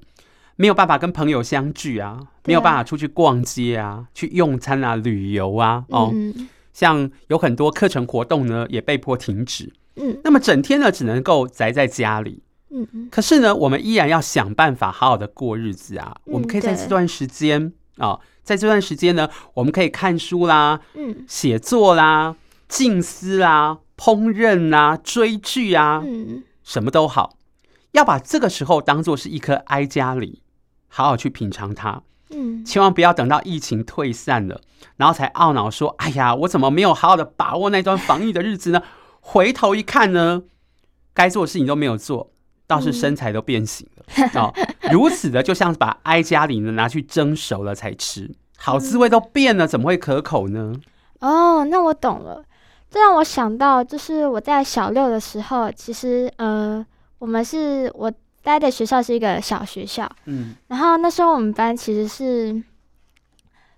[0.57, 9.73] 没有办法跟朋友相聚啊，没有办法出去逛街啊，去用餐啊，旅游啊，哦，嗯、像有很多课程活动呢也被迫停止。
[9.97, 12.43] 嗯，那么整天呢只能够宅在家里。
[12.71, 16.17] 嗯嗯，可是呢，我们依然要想办法好好的过日子啊。
[16.27, 22.35] 嗯、我们可以在这段时间啊、哦，在这段时间呢，我们可以看书啦，嗯，写作啦，
[22.69, 27.39] 静思啦，烹饪啦，追剧啊，嗯，什么都好，
[27.93, 30.43] 要把这个时候当做是一颗哀家里，
[30.89, 32.03] 好好去品尝它。
[32.31, 34.61] 嗯，千万不要等到疫情退散了，
[34.97, 38.83] 然后才懊恼说：“哎呀，我怎么没有好好的把握那段防疫的日子呢？”
[39.21, 40.43] 回头一看呢，
[41.15, 42.31] 该做的事情都没有做。
[42.69, 44.53] 倒是身材都变形了、嗯、 哦，
[44.91, 50.75] 如此的就像是把哀家里呢拿去蒸熟了才吃，好滋味都变了，怎么会可口呢？
[51.21, 52.43] 哦，那我懂了，
[52.91, 56.85] 这让我想到，就是我在小六的时候，其实呃，
[57.19, 58.13] 我们是我
[58.47, 62.63] 待的学校是一个小学校，嗯，然后那时候我们班其实是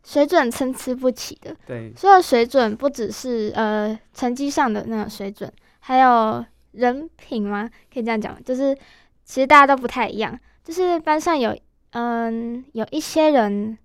[0.04, 5.50] 水准参差不齐的，对，所有水准不只是呃成绩上的那种水准，
[5.80, 6.44] 还有。
[6.72, 7.68] 人品吗？
[7.92, 8.76] 可以这样讲，就是
[9.24, 10.38] 其实大家都不太一样。
[10.62, 11.56] 就是班上有，
[11.92, 13.76] 嗯，有一些人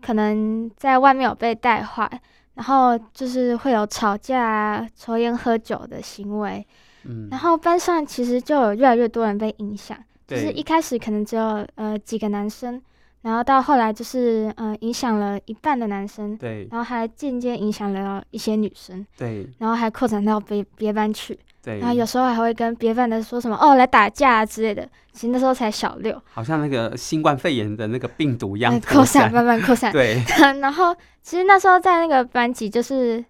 [0.00, 2.08] 可能在外面有被带坏，
[2.54, 6.64] 然后就是会有吵架啊、抽烟喝酒的行为。
[7.06, 9.96] 嗯，然后班上其实就有越来越多人被影响。
[10.26, 12.80] 就是一开始可能只有呃几个男生，
[13.20, 16.34] 然后到后来就是呃影响了一半的男生。
[16.38, 19.06] 对，然后还间接影响了一些女生。
[19.18, 21.38] 对，然后还扩展到别别班去。
[21.62, 24.88] 对，然后有时候还会跟别班的说什么哦，来打架啊之类的。
[25.12, 29.92] 其实那时候才小六，好像那个新冠肺炎的那个病毒一样 扩散，慢慢扩散。
[29.92, 30.22] 对，
[30.60, 33.22] 然后其实那时候在那个班级，就是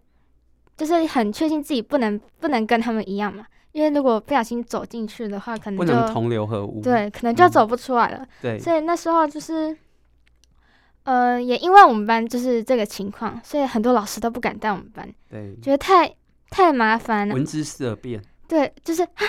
[0.77, 6.81] 就是很确信自己不能不能跟他们一样嘛，因为如果不小心走进去的话，可能就不能同流合污。
[6.83, 8.19] 对，可能就走不出来了。
[8.23, 9.77] 嗯、对，所以那时候就是，
[11.03, 16.11] 呃，也因为我们班就是这个情况，所以很多老师都不敢带我们班，对，觉得太。
[16.51, 18.23] 太麻烦了，闻之色变。
[18.47, 19.27] 对，就是啊，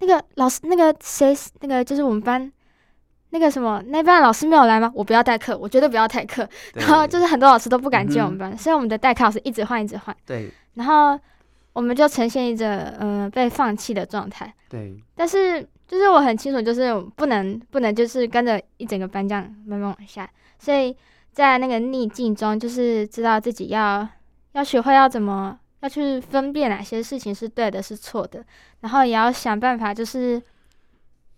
[0.00, 2.50] 那个老师，那个谁，那个就是我们班
[3.30, 4.90] 那个什么，那班老师没有来吗？
[4.92, 6.48] 我不要代课，我绝对不要代课。
[6.72, 10.16] 然后就是很多老师都不敢进我们班，嗯、所以我们的代课老师一直换，一直换。
[10.26, 10.50] 对。
[10.72, 11.16] 然后
[11.74, 14.50] 我们就呈现一个呃被放弃的状态。
[14.70, 14.96] 对。
[15.14, 20.26] 但是就是我很清楚，就是不能不能就是跟着一整个班这样慢慢往下，
[20.58, 20.96] 所以
[21.30, 24.08] 在那个逆境中，就是知道自己要
[24.52, 25.58] 要学会要怎么。
[25.80, 28.42] 要去分辨哪些事情是对的，是错的，
[28.80, 30.40] 然后也要想办法，就是，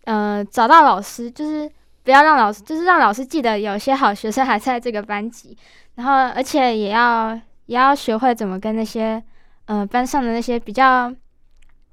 [0.05, 1.69] 呃，找到老师，就是
[2.05, 5.59] 不要让老师，就是让老师记得有些好学生还在这个班级，
[5.97, 9.21] 然后而且也要也要学会怎么跟那些，
[9.67, 11.15] 呃，班上的那些比较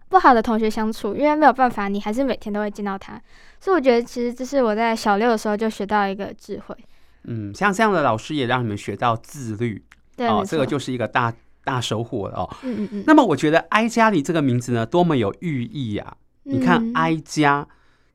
[0.10, 3.22] 不好的同学相处，因为没有办法，你还是每天都会见到他，
[3.60, 6.76] 所以我觉得其实这是我在小六的时候就学到一个智慧。
[7.26, 9.84] 嗯，像这样的老师也让你们学到自律，
[10.16, 11.34] 对，哦，这个就是一个大。
[11.66, 13.04] 大收获了哦，嗯嗯嗯。
[13.08, 16.18] 那么我觉得“哀家里”这个名字呢，多么有寓意呀！
[16.44, 17.66] 你看“哀家”，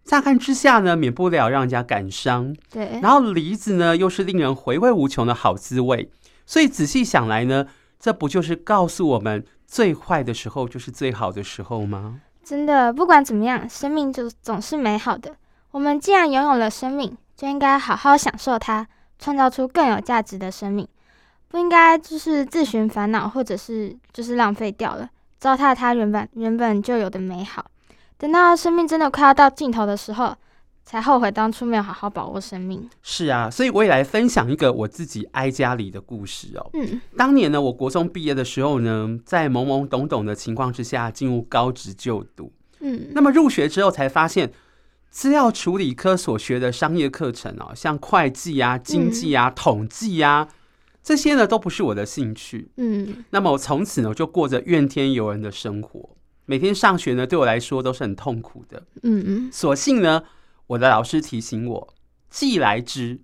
[0.04, 2.54] 乍看之下呢，免不了让人家感伤。
[2.70, 3.00] 对。
[3.00, 6.10] 然后“梨”子呢，又是令人回味无穷的好滋味。
[6.44, 7.66] 所以仔细想来呢，
[7.98, 12.20] 这不就是告诉我们，最坏的时候就是最好的时候吗？
[12.44, 15.34] 真的，不管怎么样，生命就总是美好的。
[15.72, 18.86] 我们既然拥有了生命，就应该好好享受它，
[19.18, 20.86] 创造出更有价值的生命。
[21.48, 25.08] 不应该就是自寻烦恼，或者是就是浪费掉了，
[25.38, 27.64] 糟蹋它原本原本就有的美好。
[28.16, 30.34] 等到生命真的快要到尽头的时候，
[30.88, 32.88] 才后悔当初没有好好把握生命。
[33.02, 36.70] 是啊，所以我也来分享一个我自己哀家里的故事哦。
[36.72, 42.50] 嗯，当年呢，我国中毕业的时候呢，在懵懵懂懂的情况之下进入高职就读。
[42.80, 44.50] 嗯，那么入学之后才发现，
[45.10, 50.48] 资料处理科所学的商业课程哦，像会计啊、经济啊、嗯、统计啊。
[51.02, 59.48] 这些呢都不是我的兴趣，嗯，那么我从此呢就过着怨天尤人的生活，每天上学呢对我来说都是很痛苦的，嗯嗯。
[59.52, 60.22] 所幸呢，
[60.68, 61.94] 我的老师提醒我，
[62.30, 63.20] 既来之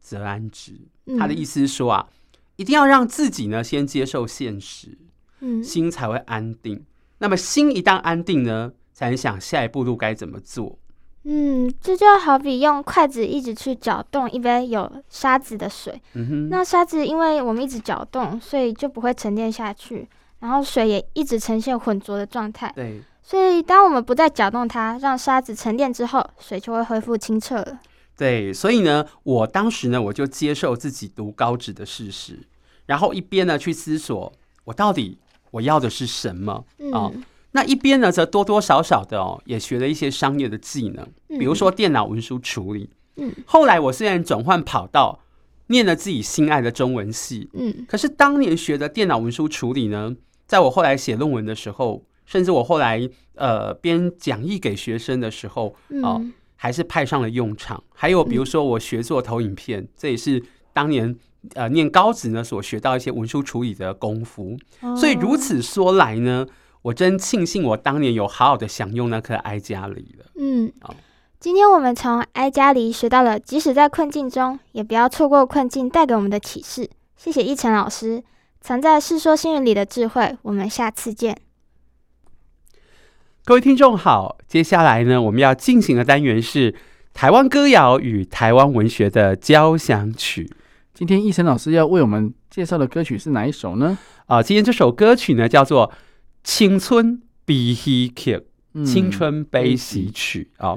[0.00, 0.80] 则安之，
[1.18, 2.08] 他的意思是说啊，
[2.56, 4.96] 一定要让自己呢先接受现实，
[5.40, 6.84] 嗯，心才会安定。
[7.18, 10.78] 那么心一旦安定呢，才能想下一步路该怎么做。
[11.24, 20.08] 嗯，这就好比用筷子一直去搅动一杯有沙子的水，嗯哼，那沙子因为我们一直搅动，所以就不会沉淀下去，
[20.40, 22.72] 然后水也一直呈现浑浊的状态。
[22.74, 27.80] 对，所以当我们不再搅动它，让沙子沉淀之后，水就会恢复清澈了。
[28.16, 32.40] 对，所以呢，我当时呢，我就接受自己读高职的事实，
[32.86, 34.32] 然后一边呢去思索
[34.64, 35.18] 我到底
[35.50, 37.10] 我要的是什么啊。
[37.14, 41.06] 嗯那一边呢，则多多少少的哦，也学了一些商业的技能，
[41.38, 42.88] 比如说电脑文书处理。
[43.16, 45.20] 嗯，后来我虽然转换跑道，
[45.66, 52.02] 念了自己心爱的中文系，嗯，可是当年学的电脑文书处理呢，在我后来写论文的时候，
[52.32, 56.24] 甚至我后来呃编讲义给学生的时候，哦，
[56.56, 57.84] 还是派上了用场。
[57.94, 60.42] 还有比如说我学做投影片，这也是
[60.72, 61.14] 当年
[61.54, 64.56] 呃念高职呢所学到一些文书处理的功夫。
[64.96, 66.46] 所以如此说来呢。
[66.82, 70.24] 我真庆幸我当年有好好的享用那颗哀家梨了。
[70.34, 70.92] 嗯，好，
[71.38, 76.90] 今天我们从哀家梨学到了，即使在困境中，也不要错过困境带给我们的启示。
[77.16, 78.24] 谢谢奕晨老师
[78.60, 80.36] 藏在《世说新语》里的智慧。
[80.42, 81.38] 我们下次见。
[83.44, 86.72] 各位听众好，接下来呢，我们要进行的单元是
[87.12, 90.48] 台湾歌谣与台湾文学的交响曲。
[90.94, 93.98] 今天奕晨老师要为我们介绍的歌曲是哪一首呢？
[94.26, 95.92] 啊，今天这首歌曲呢，叫做。
[96.44, 98.42] 青春悲喜曲，
[98.84, 100.76] 青春悲喜曲啊，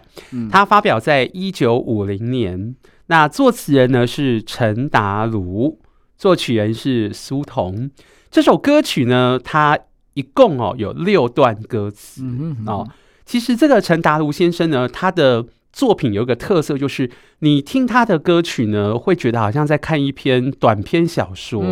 [0.51, 2.75] 它发表在一九五零年。
[3.07, 5.79] 那作词人呢是陈达儒，
[6.19, 7.89] 作曲人是苏童。
[8.29, 9.75] 这首歌曲呢，它
[10.15, 12.25] 一共哦有六段歌词
[12.65, 12.85] 哦。
[13.25, 21.63] 其实这个陈达卢先生呢，他的作品有一个特色，就是你听他的歌曲呢，会觉得好像在看一篇短篇小说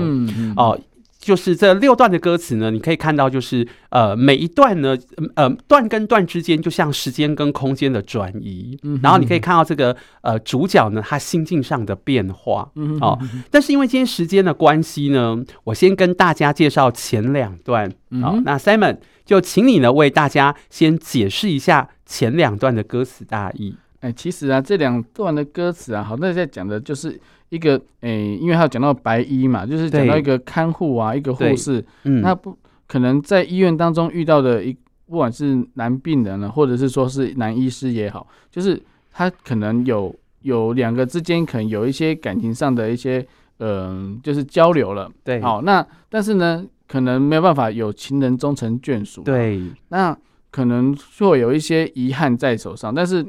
[0.56, 0.80] 哦。
[1.24, 4.98] 就是这六段的歌词呢，你可以看到，就是呃，每一段呢，
[5.36, 13.18] 呃，段跟段之间就像时间跟空间的转移，嗯，然后你可以看到这个呃主角呢，他心境上的变化，嗯，哦，
[13.50, 17.90] 但是因为今天时间的关系呢，我先跟大家介绍前两段，
[18.22, 23.76] 好，那 Simon 就请你呢为大家先解释一下前两段的歌词大意。
[24.02, 27.20] 哎，其实啊，这两段的歌词啊，好，那在讲的就是。
[27.54, 43.24] 一个诶、欸，因为他有讲到白衣嘛，就是讲到一个看护啊，一个护士，嗯，那不可能在医院当中遇到的一，不管是男病人呢，或者是说是男医师也好，就是他可能有有两个之间可能有一些感情上的一些，
[43.60, 50.18] 嗯、呃，就是交流了，对，好，那但是呢，可能没有办法有情人终成眷属，对，那
[50.50, 53.24] 可能会有一些遗憾在手上，但是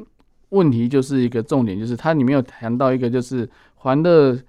[0.54, 3.48] 问题就是一个重点，就是它里面有谈到一个就是。
[3.86, 4.42] 还的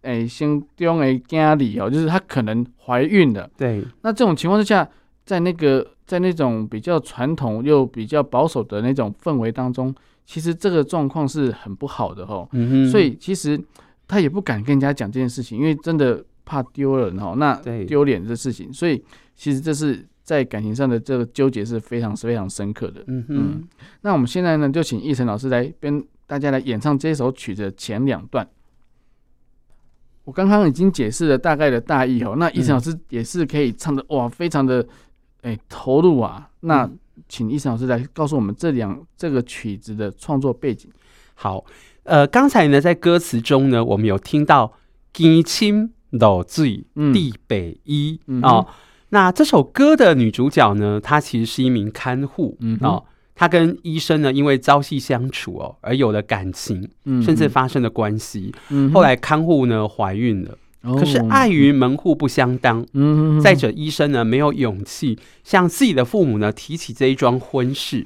[0.00, 3.46] 诶，心中的家里哦，就是她可能怀孕了。
[3.54, 4.88] 对，那这种情况之下，
[5.26, 9.94] 在那个在那种比较传统又比较保守的那种氛围当中，
[10.24, 12.48] 其实这个状况是很不好的哦。
[12.90, 13.62] 所以其实
[14.06, 17.34] 她也不敢跟人家讲这件事情，因为真的怕丢人哦。
[17.36, 17.54] 那
[17.86, 19.04] 丢脸这事情，所以
[19.36, 23.02] 其实这是在感情上的这个纠结是非常非常深刻的。
[23.06, 23.36] 嗯哼。
[23.36, 23.68] 嗯，
[24.02, 28.46] 那我们现在呢，就请奕晨老师来跟大家来演唱这首曲子的前两段。
[30.24, 34.86] 我刚刚已经解释了大概的大意哦，那奕晨老师也是可以唱的哇，非常的
[35.40, 36.50] 哎投入啊。
[36.60, 36.86] 那
[37.26, 40.90] 请奕晨老师来告诉我们这两这个曲子的创作背景。
[41.32, 41.64] 好，
[42.02, 44.74] 呃，刚才呢在歌词中呢，我们有听到
[45.14, 48.66] “天深路水地白衣”哦，
[49.10, 53.04] 那这首歌的女主角呢，她其实是一名看护哦。
[53.34, 56.88] 他跟医生呢，因为朝夕相处哦，而有了感情，
[57.22, 58.52] 甚至发生了关系。
[58.92, 68.04] 后来看护呢怀孕了，哦、可是碍于门户不相当，嗯、再者医生呢没有勇气向自己的父母呢提起这一桩婚事，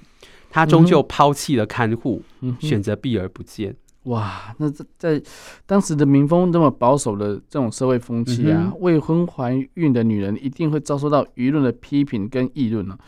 [0.51, 2.23] 他终究抛弃了看护，
[2.61, 3.75] 选择避而不见。
[4.05, 5.23] 哇，那在在
[5.65, 12.99] 当时的民风这么保守的这种社会风气啊，嗯、未婚怀孕的女人一定会遭受到舆论的批评跟议论呢。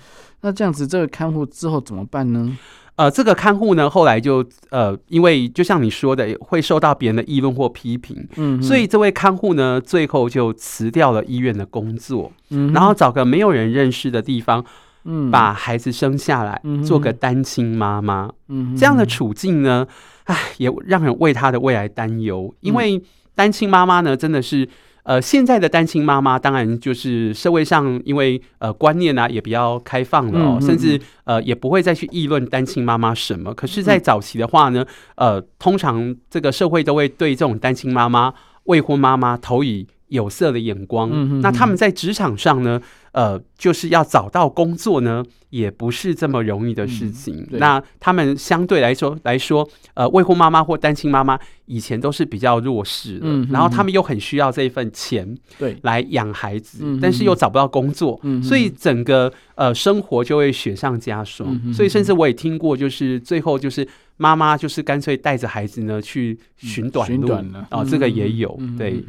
[0.43, 2.57] 那这样子，这个看护之后怎么办呢？
[2.97, 14.65] 呃，这个看护呢，后来就呃，因为就像你说的，会受到别人的议论或批评，嗯，所以这位看护呢，最后就辞掉了医院的工作，嗯，然后找个没有人认识的地方，
[15.07, 19.85] 嗯，把孩子生下来，嗯，做个单亲妈妈，嗯，这样的处境呢，
[20.25, 23.03] 唉，也让人为她的未来担忧，因为
[23.35, 24.69] 单亲妈妈呢，真的是。
[25.07, 33.53] 呃，现在的单亲妈妈当然就是社会上因为呃观念啊也比较开放了哦，嗯嗯嗯甚至呃也不会再去议论单亲妈妈什么。
[33.53, 34.83] 可是，在早期的话呢，
[35.17, 38.33] 呃，通常这个社会都会对这种单亲妈妈、
[38.63, 41.41] 未婚妈妈投以有色的眼光。
[41.41, 42.81] 那他们在职场上呢？
[43.15, 47.47] 呃，就是要找到工作呢，也不是这么容易的事情。
[47.53, 61.49] 嗯、那他们相对来说来说，呃，未婚妈妈或单亲妈妈以前都是比较弱势的，嗯、哼哼然后他们又很需要这一份钱，对，来养孩子，对但是又找不到工作，所以整个呃生活就会雪上加霜。
[61.53, 63.87] 嗯、哼哼所以甚至我也听过，就是最后就是
[64.17, 67.31] 妈妈就是干脆带着孩子呢去寻短路，
[67.71, 69.05] 哦，这个也有，对。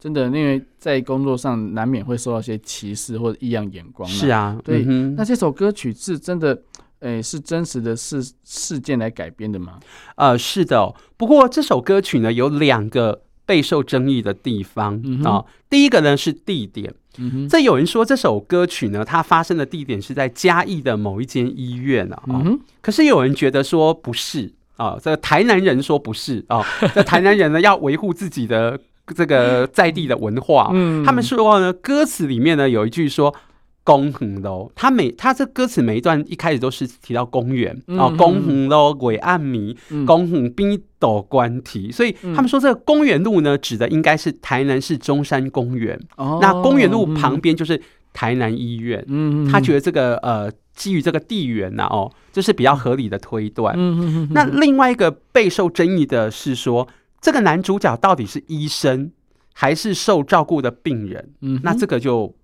[0.00, 4.08] 真的，因为在工作上难免会受到一些歧视或者异样眼光。
[4.08, 4.84] 是啊，对。
[4.86, 6.54] 嗯、那这首歌曲是真的，
[7.00, 9.80] 诶、欸，是真实的事事件来改编的吗？
[10.14, 10.94] 呃，是的、哦。
[11.16, 15.46] 不过这首歌曲呢，有两个备受争议的地方啊、嗯哦。
[15.68, 16.94] 第一个呢是地点。
[17.16, 17.48] 嗯哼。
[17.48, 22.22] 这有人说这首歌曲呢，它发生的地点是在嘉义的某一间医院啊。
[22.28, 22.60] 嗯。
[22.80, 26.64] 可是有人觉得说不是啊、哦，这个台南人说不是啊。
[26.94, 28.78] 这、哦、台南人呢要维护自己的。
[29.14, 33.34] 这个在地的文化，嗯，他们说呢，歌词里面呢有一句说
[33.84, 45.98] “公园喽”，他每他这歌词每一段一开始都是提到公园啊，公园喽，鬼暗迷，公园边斗关堤，所以他们说这个公园路呢，指的应该是台南市中山公园。
[46.16, 47.80] 哦，那公园路旁边就是
[48.12, 49.02] 台南医院。
[49.08, 53.74] 嗯，他觉得这个呃，基于这个地缘呐，哦，这是比较合理的推断。
[53.78, 56.86] 嗯嗯，那另外一个备受争议的是说。
[57.20, 59.10] 这个男主角到底是医生
[59.52, 61.32] 还是受照顾的病人？
[61.40, 62.34] 嗯，那这个就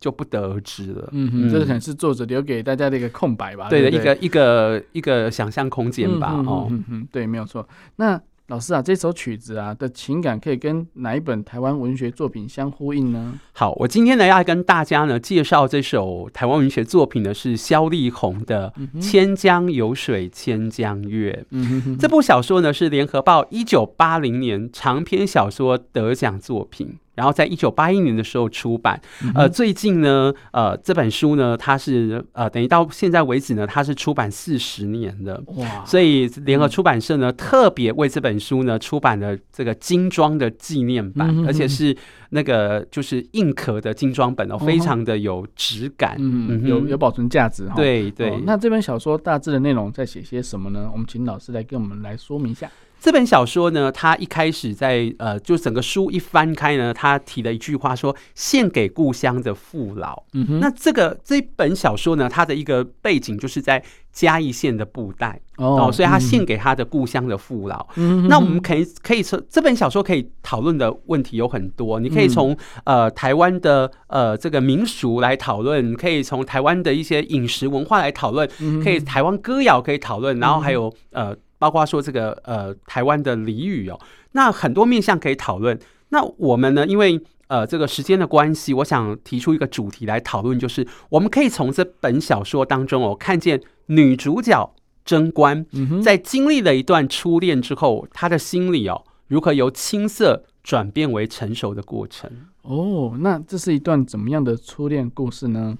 [0.00, 1.08] 就不得而知了。
[1.12, 3.68] 嗯哼，这可能是作者留给大家的一个空白吧？
[3.68, 6.32] 对的，一个一个一个想象空间吧。
[6.46, 6.70] 哦，
[7.12, 7.68] 对，没有错。
[7.96, 8.20] 那。
[8.48, 13.40] 老师啊，这首曲子啊的情感可以跟哪一本台湾文学作品相呼应呢？
[13.52, 18.70] 好，我今天呢要跟大家呢介绍这首台湾文学作品呢，是萧丽红的
[19.00, 21.38] 《千江有水千江月》。
[21.50, 26.98] 嗯哼哼，这部小说呢是联合报一九八零年长篇小说得奖作品。
[27.14, 29.00] 然后在一九八一年的时候出版，
[29.34, 35.84] 呃，最近呢，呃，这本书呢，它是呃，等于到现在为止呢，它是出版四十年的，哇！
[35.84, 41.96] 所以联合出版社呢，特别为这本书呢出版了这个精装的纪念版，而且是
[42.30, 47.68] 那个就是硬壳的精装本哦，非常的有质感，嗯，有有保存价值。
[47.76, 48.40] 对对。
[48.44, 50.88] 那这本小说大致的内容在写些什么呢？
[50.92, 52.70] 我们请老师来跟我们来说明一下。
[53.04, 67.86] 这本小说呢，它一开始在呃，就整个书一翻开呢，他提了一句话说：“献给故乡的父老。”嗯哼，那这个这本小说呢，它的一个背景就是在嘉义县的布袋哦，所以他献给他的故乡的父老。
[67.96, 78.48] 嗯，那我们可以可以从这本小说可以讨论的问题有很多，你可以从呃台湾的呃这个民俗来讨论，可以从台湾的一些饮食文化来讨论，
[78.82, 81.36] 可以台湾歌谣可以讨论，然后还有呃。
[81.58, 83.98] 包括说这个呃台湾的俚语哦，
[84.32, 85.78] 那很多面向可以讨论。
[86.10, 94.74] 那我们呢，因为呃这个时间的关系，我想提出一个主题来讨论，就是我们可以从这本小说当中哦，看见女主角
[95.04, 95.66] 贞观
[96.02, 102.30] 在经历了一段初恋之后，她的心理哦如何由青涩转变为成熟的过程。
[102.62, 105.76] 哦，那这是一段怎么样的初恋故事呢？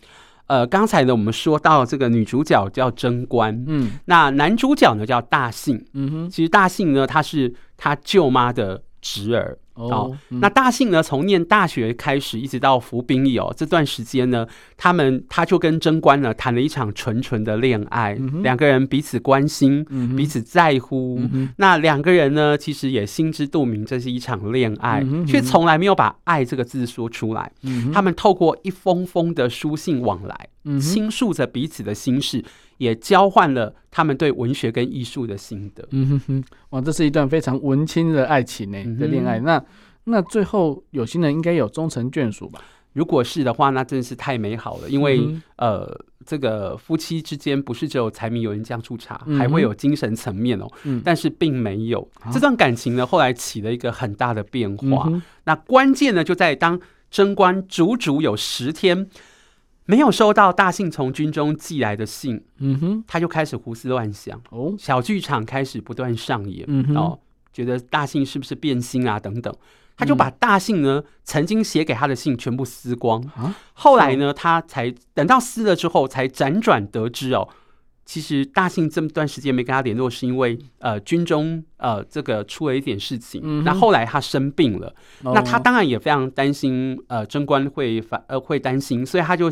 [0.46, 9.58] 呃，刚才呢，我们说到这个女主角叫贞观，嗯，那男主角呢叫大信，嗯哼，其实大信呢，他是他舅妈的侄儿。
[9.74, 14.46] 哦，哦嗯、那大信呢，从念大学开始，一直到服兵役哦，这段时间呢，
[14.76, 21.18] 他们他就跟贞观呢谈了一场纯纯的恋爱，嗯、两个人彼此关心，嗯、彼此在乎。
[21.32, 27.50] 嗯、那两个人呢，其实也心知肚明，这是一场恋爱，却从来没有把“爱”这个字说出来。
[27.62, 30.48] 嗯、他们透过一封封的书信往来，
[30.80, 32.44] 倾诉着彼此的心事。
[32.78, 35.86] 也交换了他们对文学跟艺术的心得。
[35.92, 39.38] 嗯哼哼，哇，这是一段非常文青的爱情呢，的恋爱。
[39.38, 39.64] 那
[40.02, 42.60] 那最后有心人应该有终成眷属吧？
[42.92, 44.90] 如果是的话，那真是太美好了。
[44.90, 50.68] 因为、嗯、呃，这个夫妻之间不是只有柴米油盐酱醋茶，嗯、还会有精神层面哦。
[50.82, 55.04] 嗯、但是并没有、啊、这段感情呢，后来起了一个很大的变化。
[55.06, 59.08] 嗯、那关键呢，就在当贞观足足有十天。
[59.86, 67.18] 没有收到大信从军中寄来的信，嗯哼，他就开始胡思乱想，哦，小剧场开始不断上演，嗯哼，哦，
[67.52, 69.54] 觉得大信是不是变心啊等等，
[69.94, 77.46] 他就把大信呢、嗯、曾经写给他的信全部撕光，啊，后来呢，他才等到撕了之后，才辗转得知哦，
[78.06, 84.88] 其实大信这么段时间没跟他联络，是因为呃军中呃这个出了一点事情，嗯，那后来他生病了，
[85.24, 89.50] 哦、那他当然也非常担心，呃，贞观会反呃会担心，所以他就。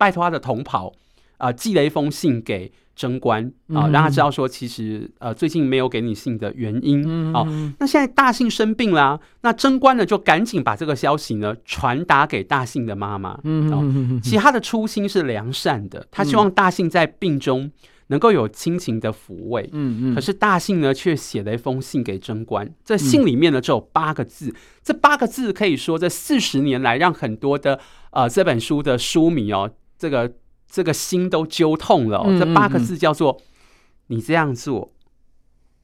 [0.00, 0.88] 拜托他的同袍，
[1.36, 7.44] 啊、呃，寄了一封信给贞观啊，让他知道说，其实呃最近没有给你信的原因啊。
[7.78, 13.38] 那现在大信生病啦、啊，那贞观呢就赶紧把这个消息呢传达给大信的妈妈。
[13.44, 17.70] 嗯、哦、其实他的初心是良善的，他希望大信在病中
[18.08, 19.68] 能够有亲情的抚慰。
[19.72, 20.14] 嗯嗯。
[20.14, 27.80] 可是大信呢却写了一封信给贞观，这信里面呢只有八个字，这八个字可以说这四十年来让很多的
[28.10, 29.70] 呃这本书的书迷哦。
[30.00, 30.32] 这个
[30.66, 32.24] 这个心都揪痛了、哦。
[32.26, 33.40] 嗯嗯嗯，这八个字叫做
[34.08, 34.90] “你这样做，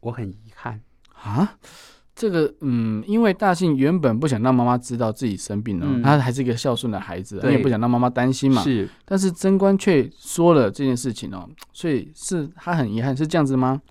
[0.01, 0.81] 我很遗憾”
[1.13, 1.59] 啊！
[2.15, 8.63] 这个嗯，因为大信原本不想让妈妈知道自己生病了，他、嗯、还是一个孝顺的孩子，他也不想让妈妈担心嘛。
[8.63, 13.83] 是，但是贞观却说了这件事情哦，所以是他很遗憾，是这样子吗？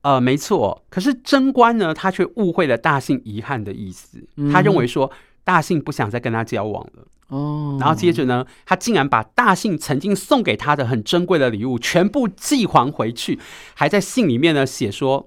[0.00, 0.82] 呃，没错。
[0.88, 5.12] 可是贞观呢，他却误会了大信遗憾的意思，嗯、他认为说
[5.44, 7.06] 大信不想再跟他交往了。
[7.30, 13.40] 哦，然后接着呢，他竟然把大信曾经送给他的很珍贵的礼物全部寄还回去，
[13.74, 15.26] 还在信里面呢写说。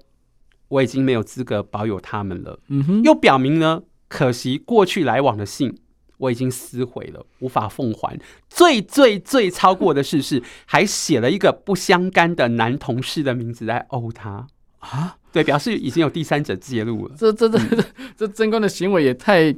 [0.68, 2.58] 我已经没有资格保有他们了。
[2.68, 5.78] 嗯哼，又表明呢，可惜过去来往的信
[6.16, 8.18] 我已经撕毁了，无法奉还。
[8.48, 14.48] 最最最超过的事是，还写了一个不相干的男同事的名字来殴他
[14.80, 15.16] 啊！
[15.30, 17.14] 对，表示已经有第三者介入了。
[17.16, 17.84] 这这这这
[18.16, 19.54] 这贞观的行为也太……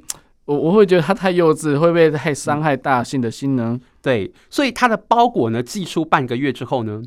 [0.47, 3.79] 我我会觉得他太幼稚，会不会太伤害大信的心呢？
[4.01, 7.03] 对，所以他的包裹呢寄出半个月之后呢，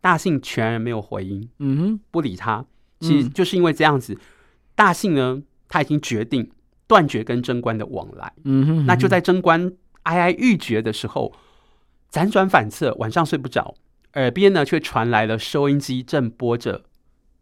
[0.00, 1.48] 大信全然没有回音。
[1.58, 2.64] 嗯哼，不理他。
[3.00, 4.18] 其实就是因为这样子，
[4.74, 6.50] 大信呢，他已经决定
[6.86, 8.32] 断绝跟贞观的往来。
[8.44, 9.72] 嗯哼，那就在贞观
[10.04, 11.32] 哀哀欲绝的时候，
[12.10, 13.74] 辗转反侧，晚上睡不着，
[14.14, 16.78] 耳边呢却传来了收音机正播着《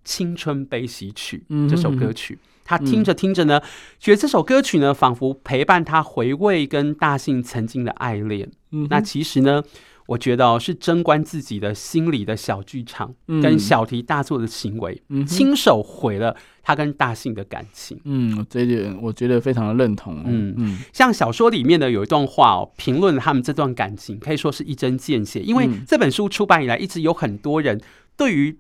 [0.05, 2.39] 青春悲喜曲》这首歌曲。
[2.65, 3.61] 他听着听着呢，
[3.99, 8.49] 觉得这首歌曲呢，仿佛陪伴他回味跟大信曾经的爱恋。
[8.89, 9.61] 那其实呢，
[10.07, 18.01] 我觉得哦，是贞观自己的心里的小剧场，跟小题大做的行为，嗯，亲手毁了他跟大信的感情。
[18.05, 20.23] 嗯，这一点我觉得非常的认同。
[20.25, 25.41] 嗯嗯，像小说里面呢，有一段话哦，评论他们这段感情，可以说是一针见血。
[25.41, 27.81] 因为这本书出版以来，一直有很多人
[28.17, 28.57] 对于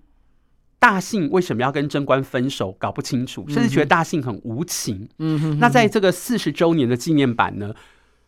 [0.80, 5.08] 大信为什么要跟贞观分手搞不清楚，甚至觉得大信很无情。
[5.18, 7.72] 嗯哼，那在这个四十周年的纪念版呢？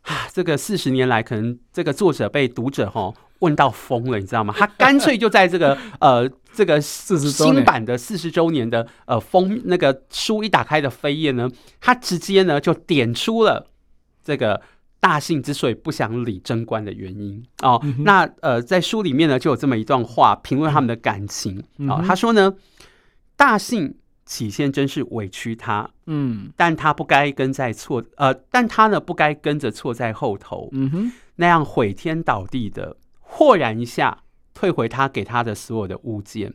[0.03, 4.55] 啊，这个四十年来，可能这个作者被读者哈问到疯了，你知道吗？
[4.59, 11.49] 他干脆就在这个呃这个四十新版的四十周年的呃封那个书一打开的扉页呢，
[11.81, 13.67] 他直接呢就点出了
[14.25, 14.61] 这个
[15.03, 17.79] 大信之所以不想理贞观的原因哦。
[17.83, 22.55] 嗯、那呃在书里面呢就有这么一段话评论他们的感情啊、他说呢，
[23.37, 23.99] 大信。
[24.25, 34.23] 起先真是委屈他，嗯，但他不该跟在错，呃，但他呢不该跟着错在后头，嗯哼，那样毁天倒地的，豁然一下
[34.55, 36.55] 退回他给他的所有的物件，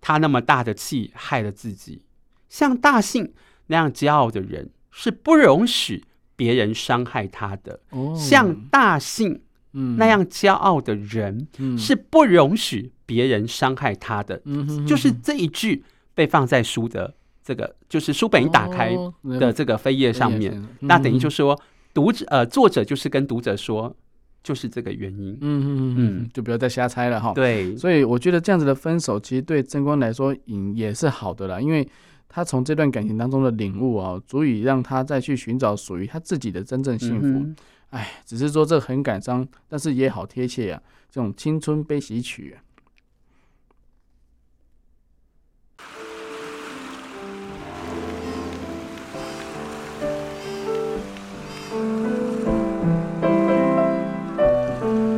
[0.00, 2.02] 他那么大的气害了自己。
[2.50, 3.32] 像大信
[3.68, 6.04] 那样骄傲的人是不容许
[6.36, 9.40] 别人伤害他的，哦，像大信
[9.72, 15.82] 那样骄傲的人是不容许别人伤害他的，嗯，就是这一句。
[16.16, 17.12] 被放在书的
[17.44, 18.96] 这个，就是书本一打开
[19.38, 21.60] 的这个扉页上面，哦嗯、那等于就是说，
[21.92, 23.94] 读者呃，作者就是跟读者说，
[24.42, 25.36] 就是这个原因。
[25.42, 27.34] 嗯嗯嗯嗯，就不要再瞎猜了哈。
[27.34, 31.86] 对，所以我觉得这样子的分手，其实对贞观来说，也也是好的啦，因为
[32.28, 37.62] 他从这段感情当中的领悟啊，足以让他再去寻找属于他自己的真正幸福。
[37.90, 42.56] 哎、嗯，只是说这很感伤，但是也好贴切啊，这种青春悲喜曲。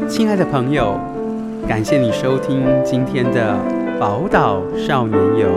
[0.09, 0.99] 亲爱的朋友，
[1.69, 3.55] 感谢你收听今天的
[3.99, 5.49] 《宝岛少年游》，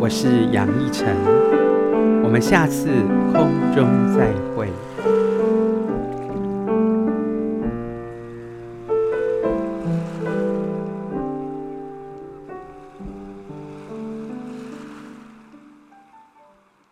[0.00, 1.08] 我是杨逸晨，
[2.22, 2.88] 我们下次
[3.32, 3.84] 空中
[4.16, 4.68] 再会。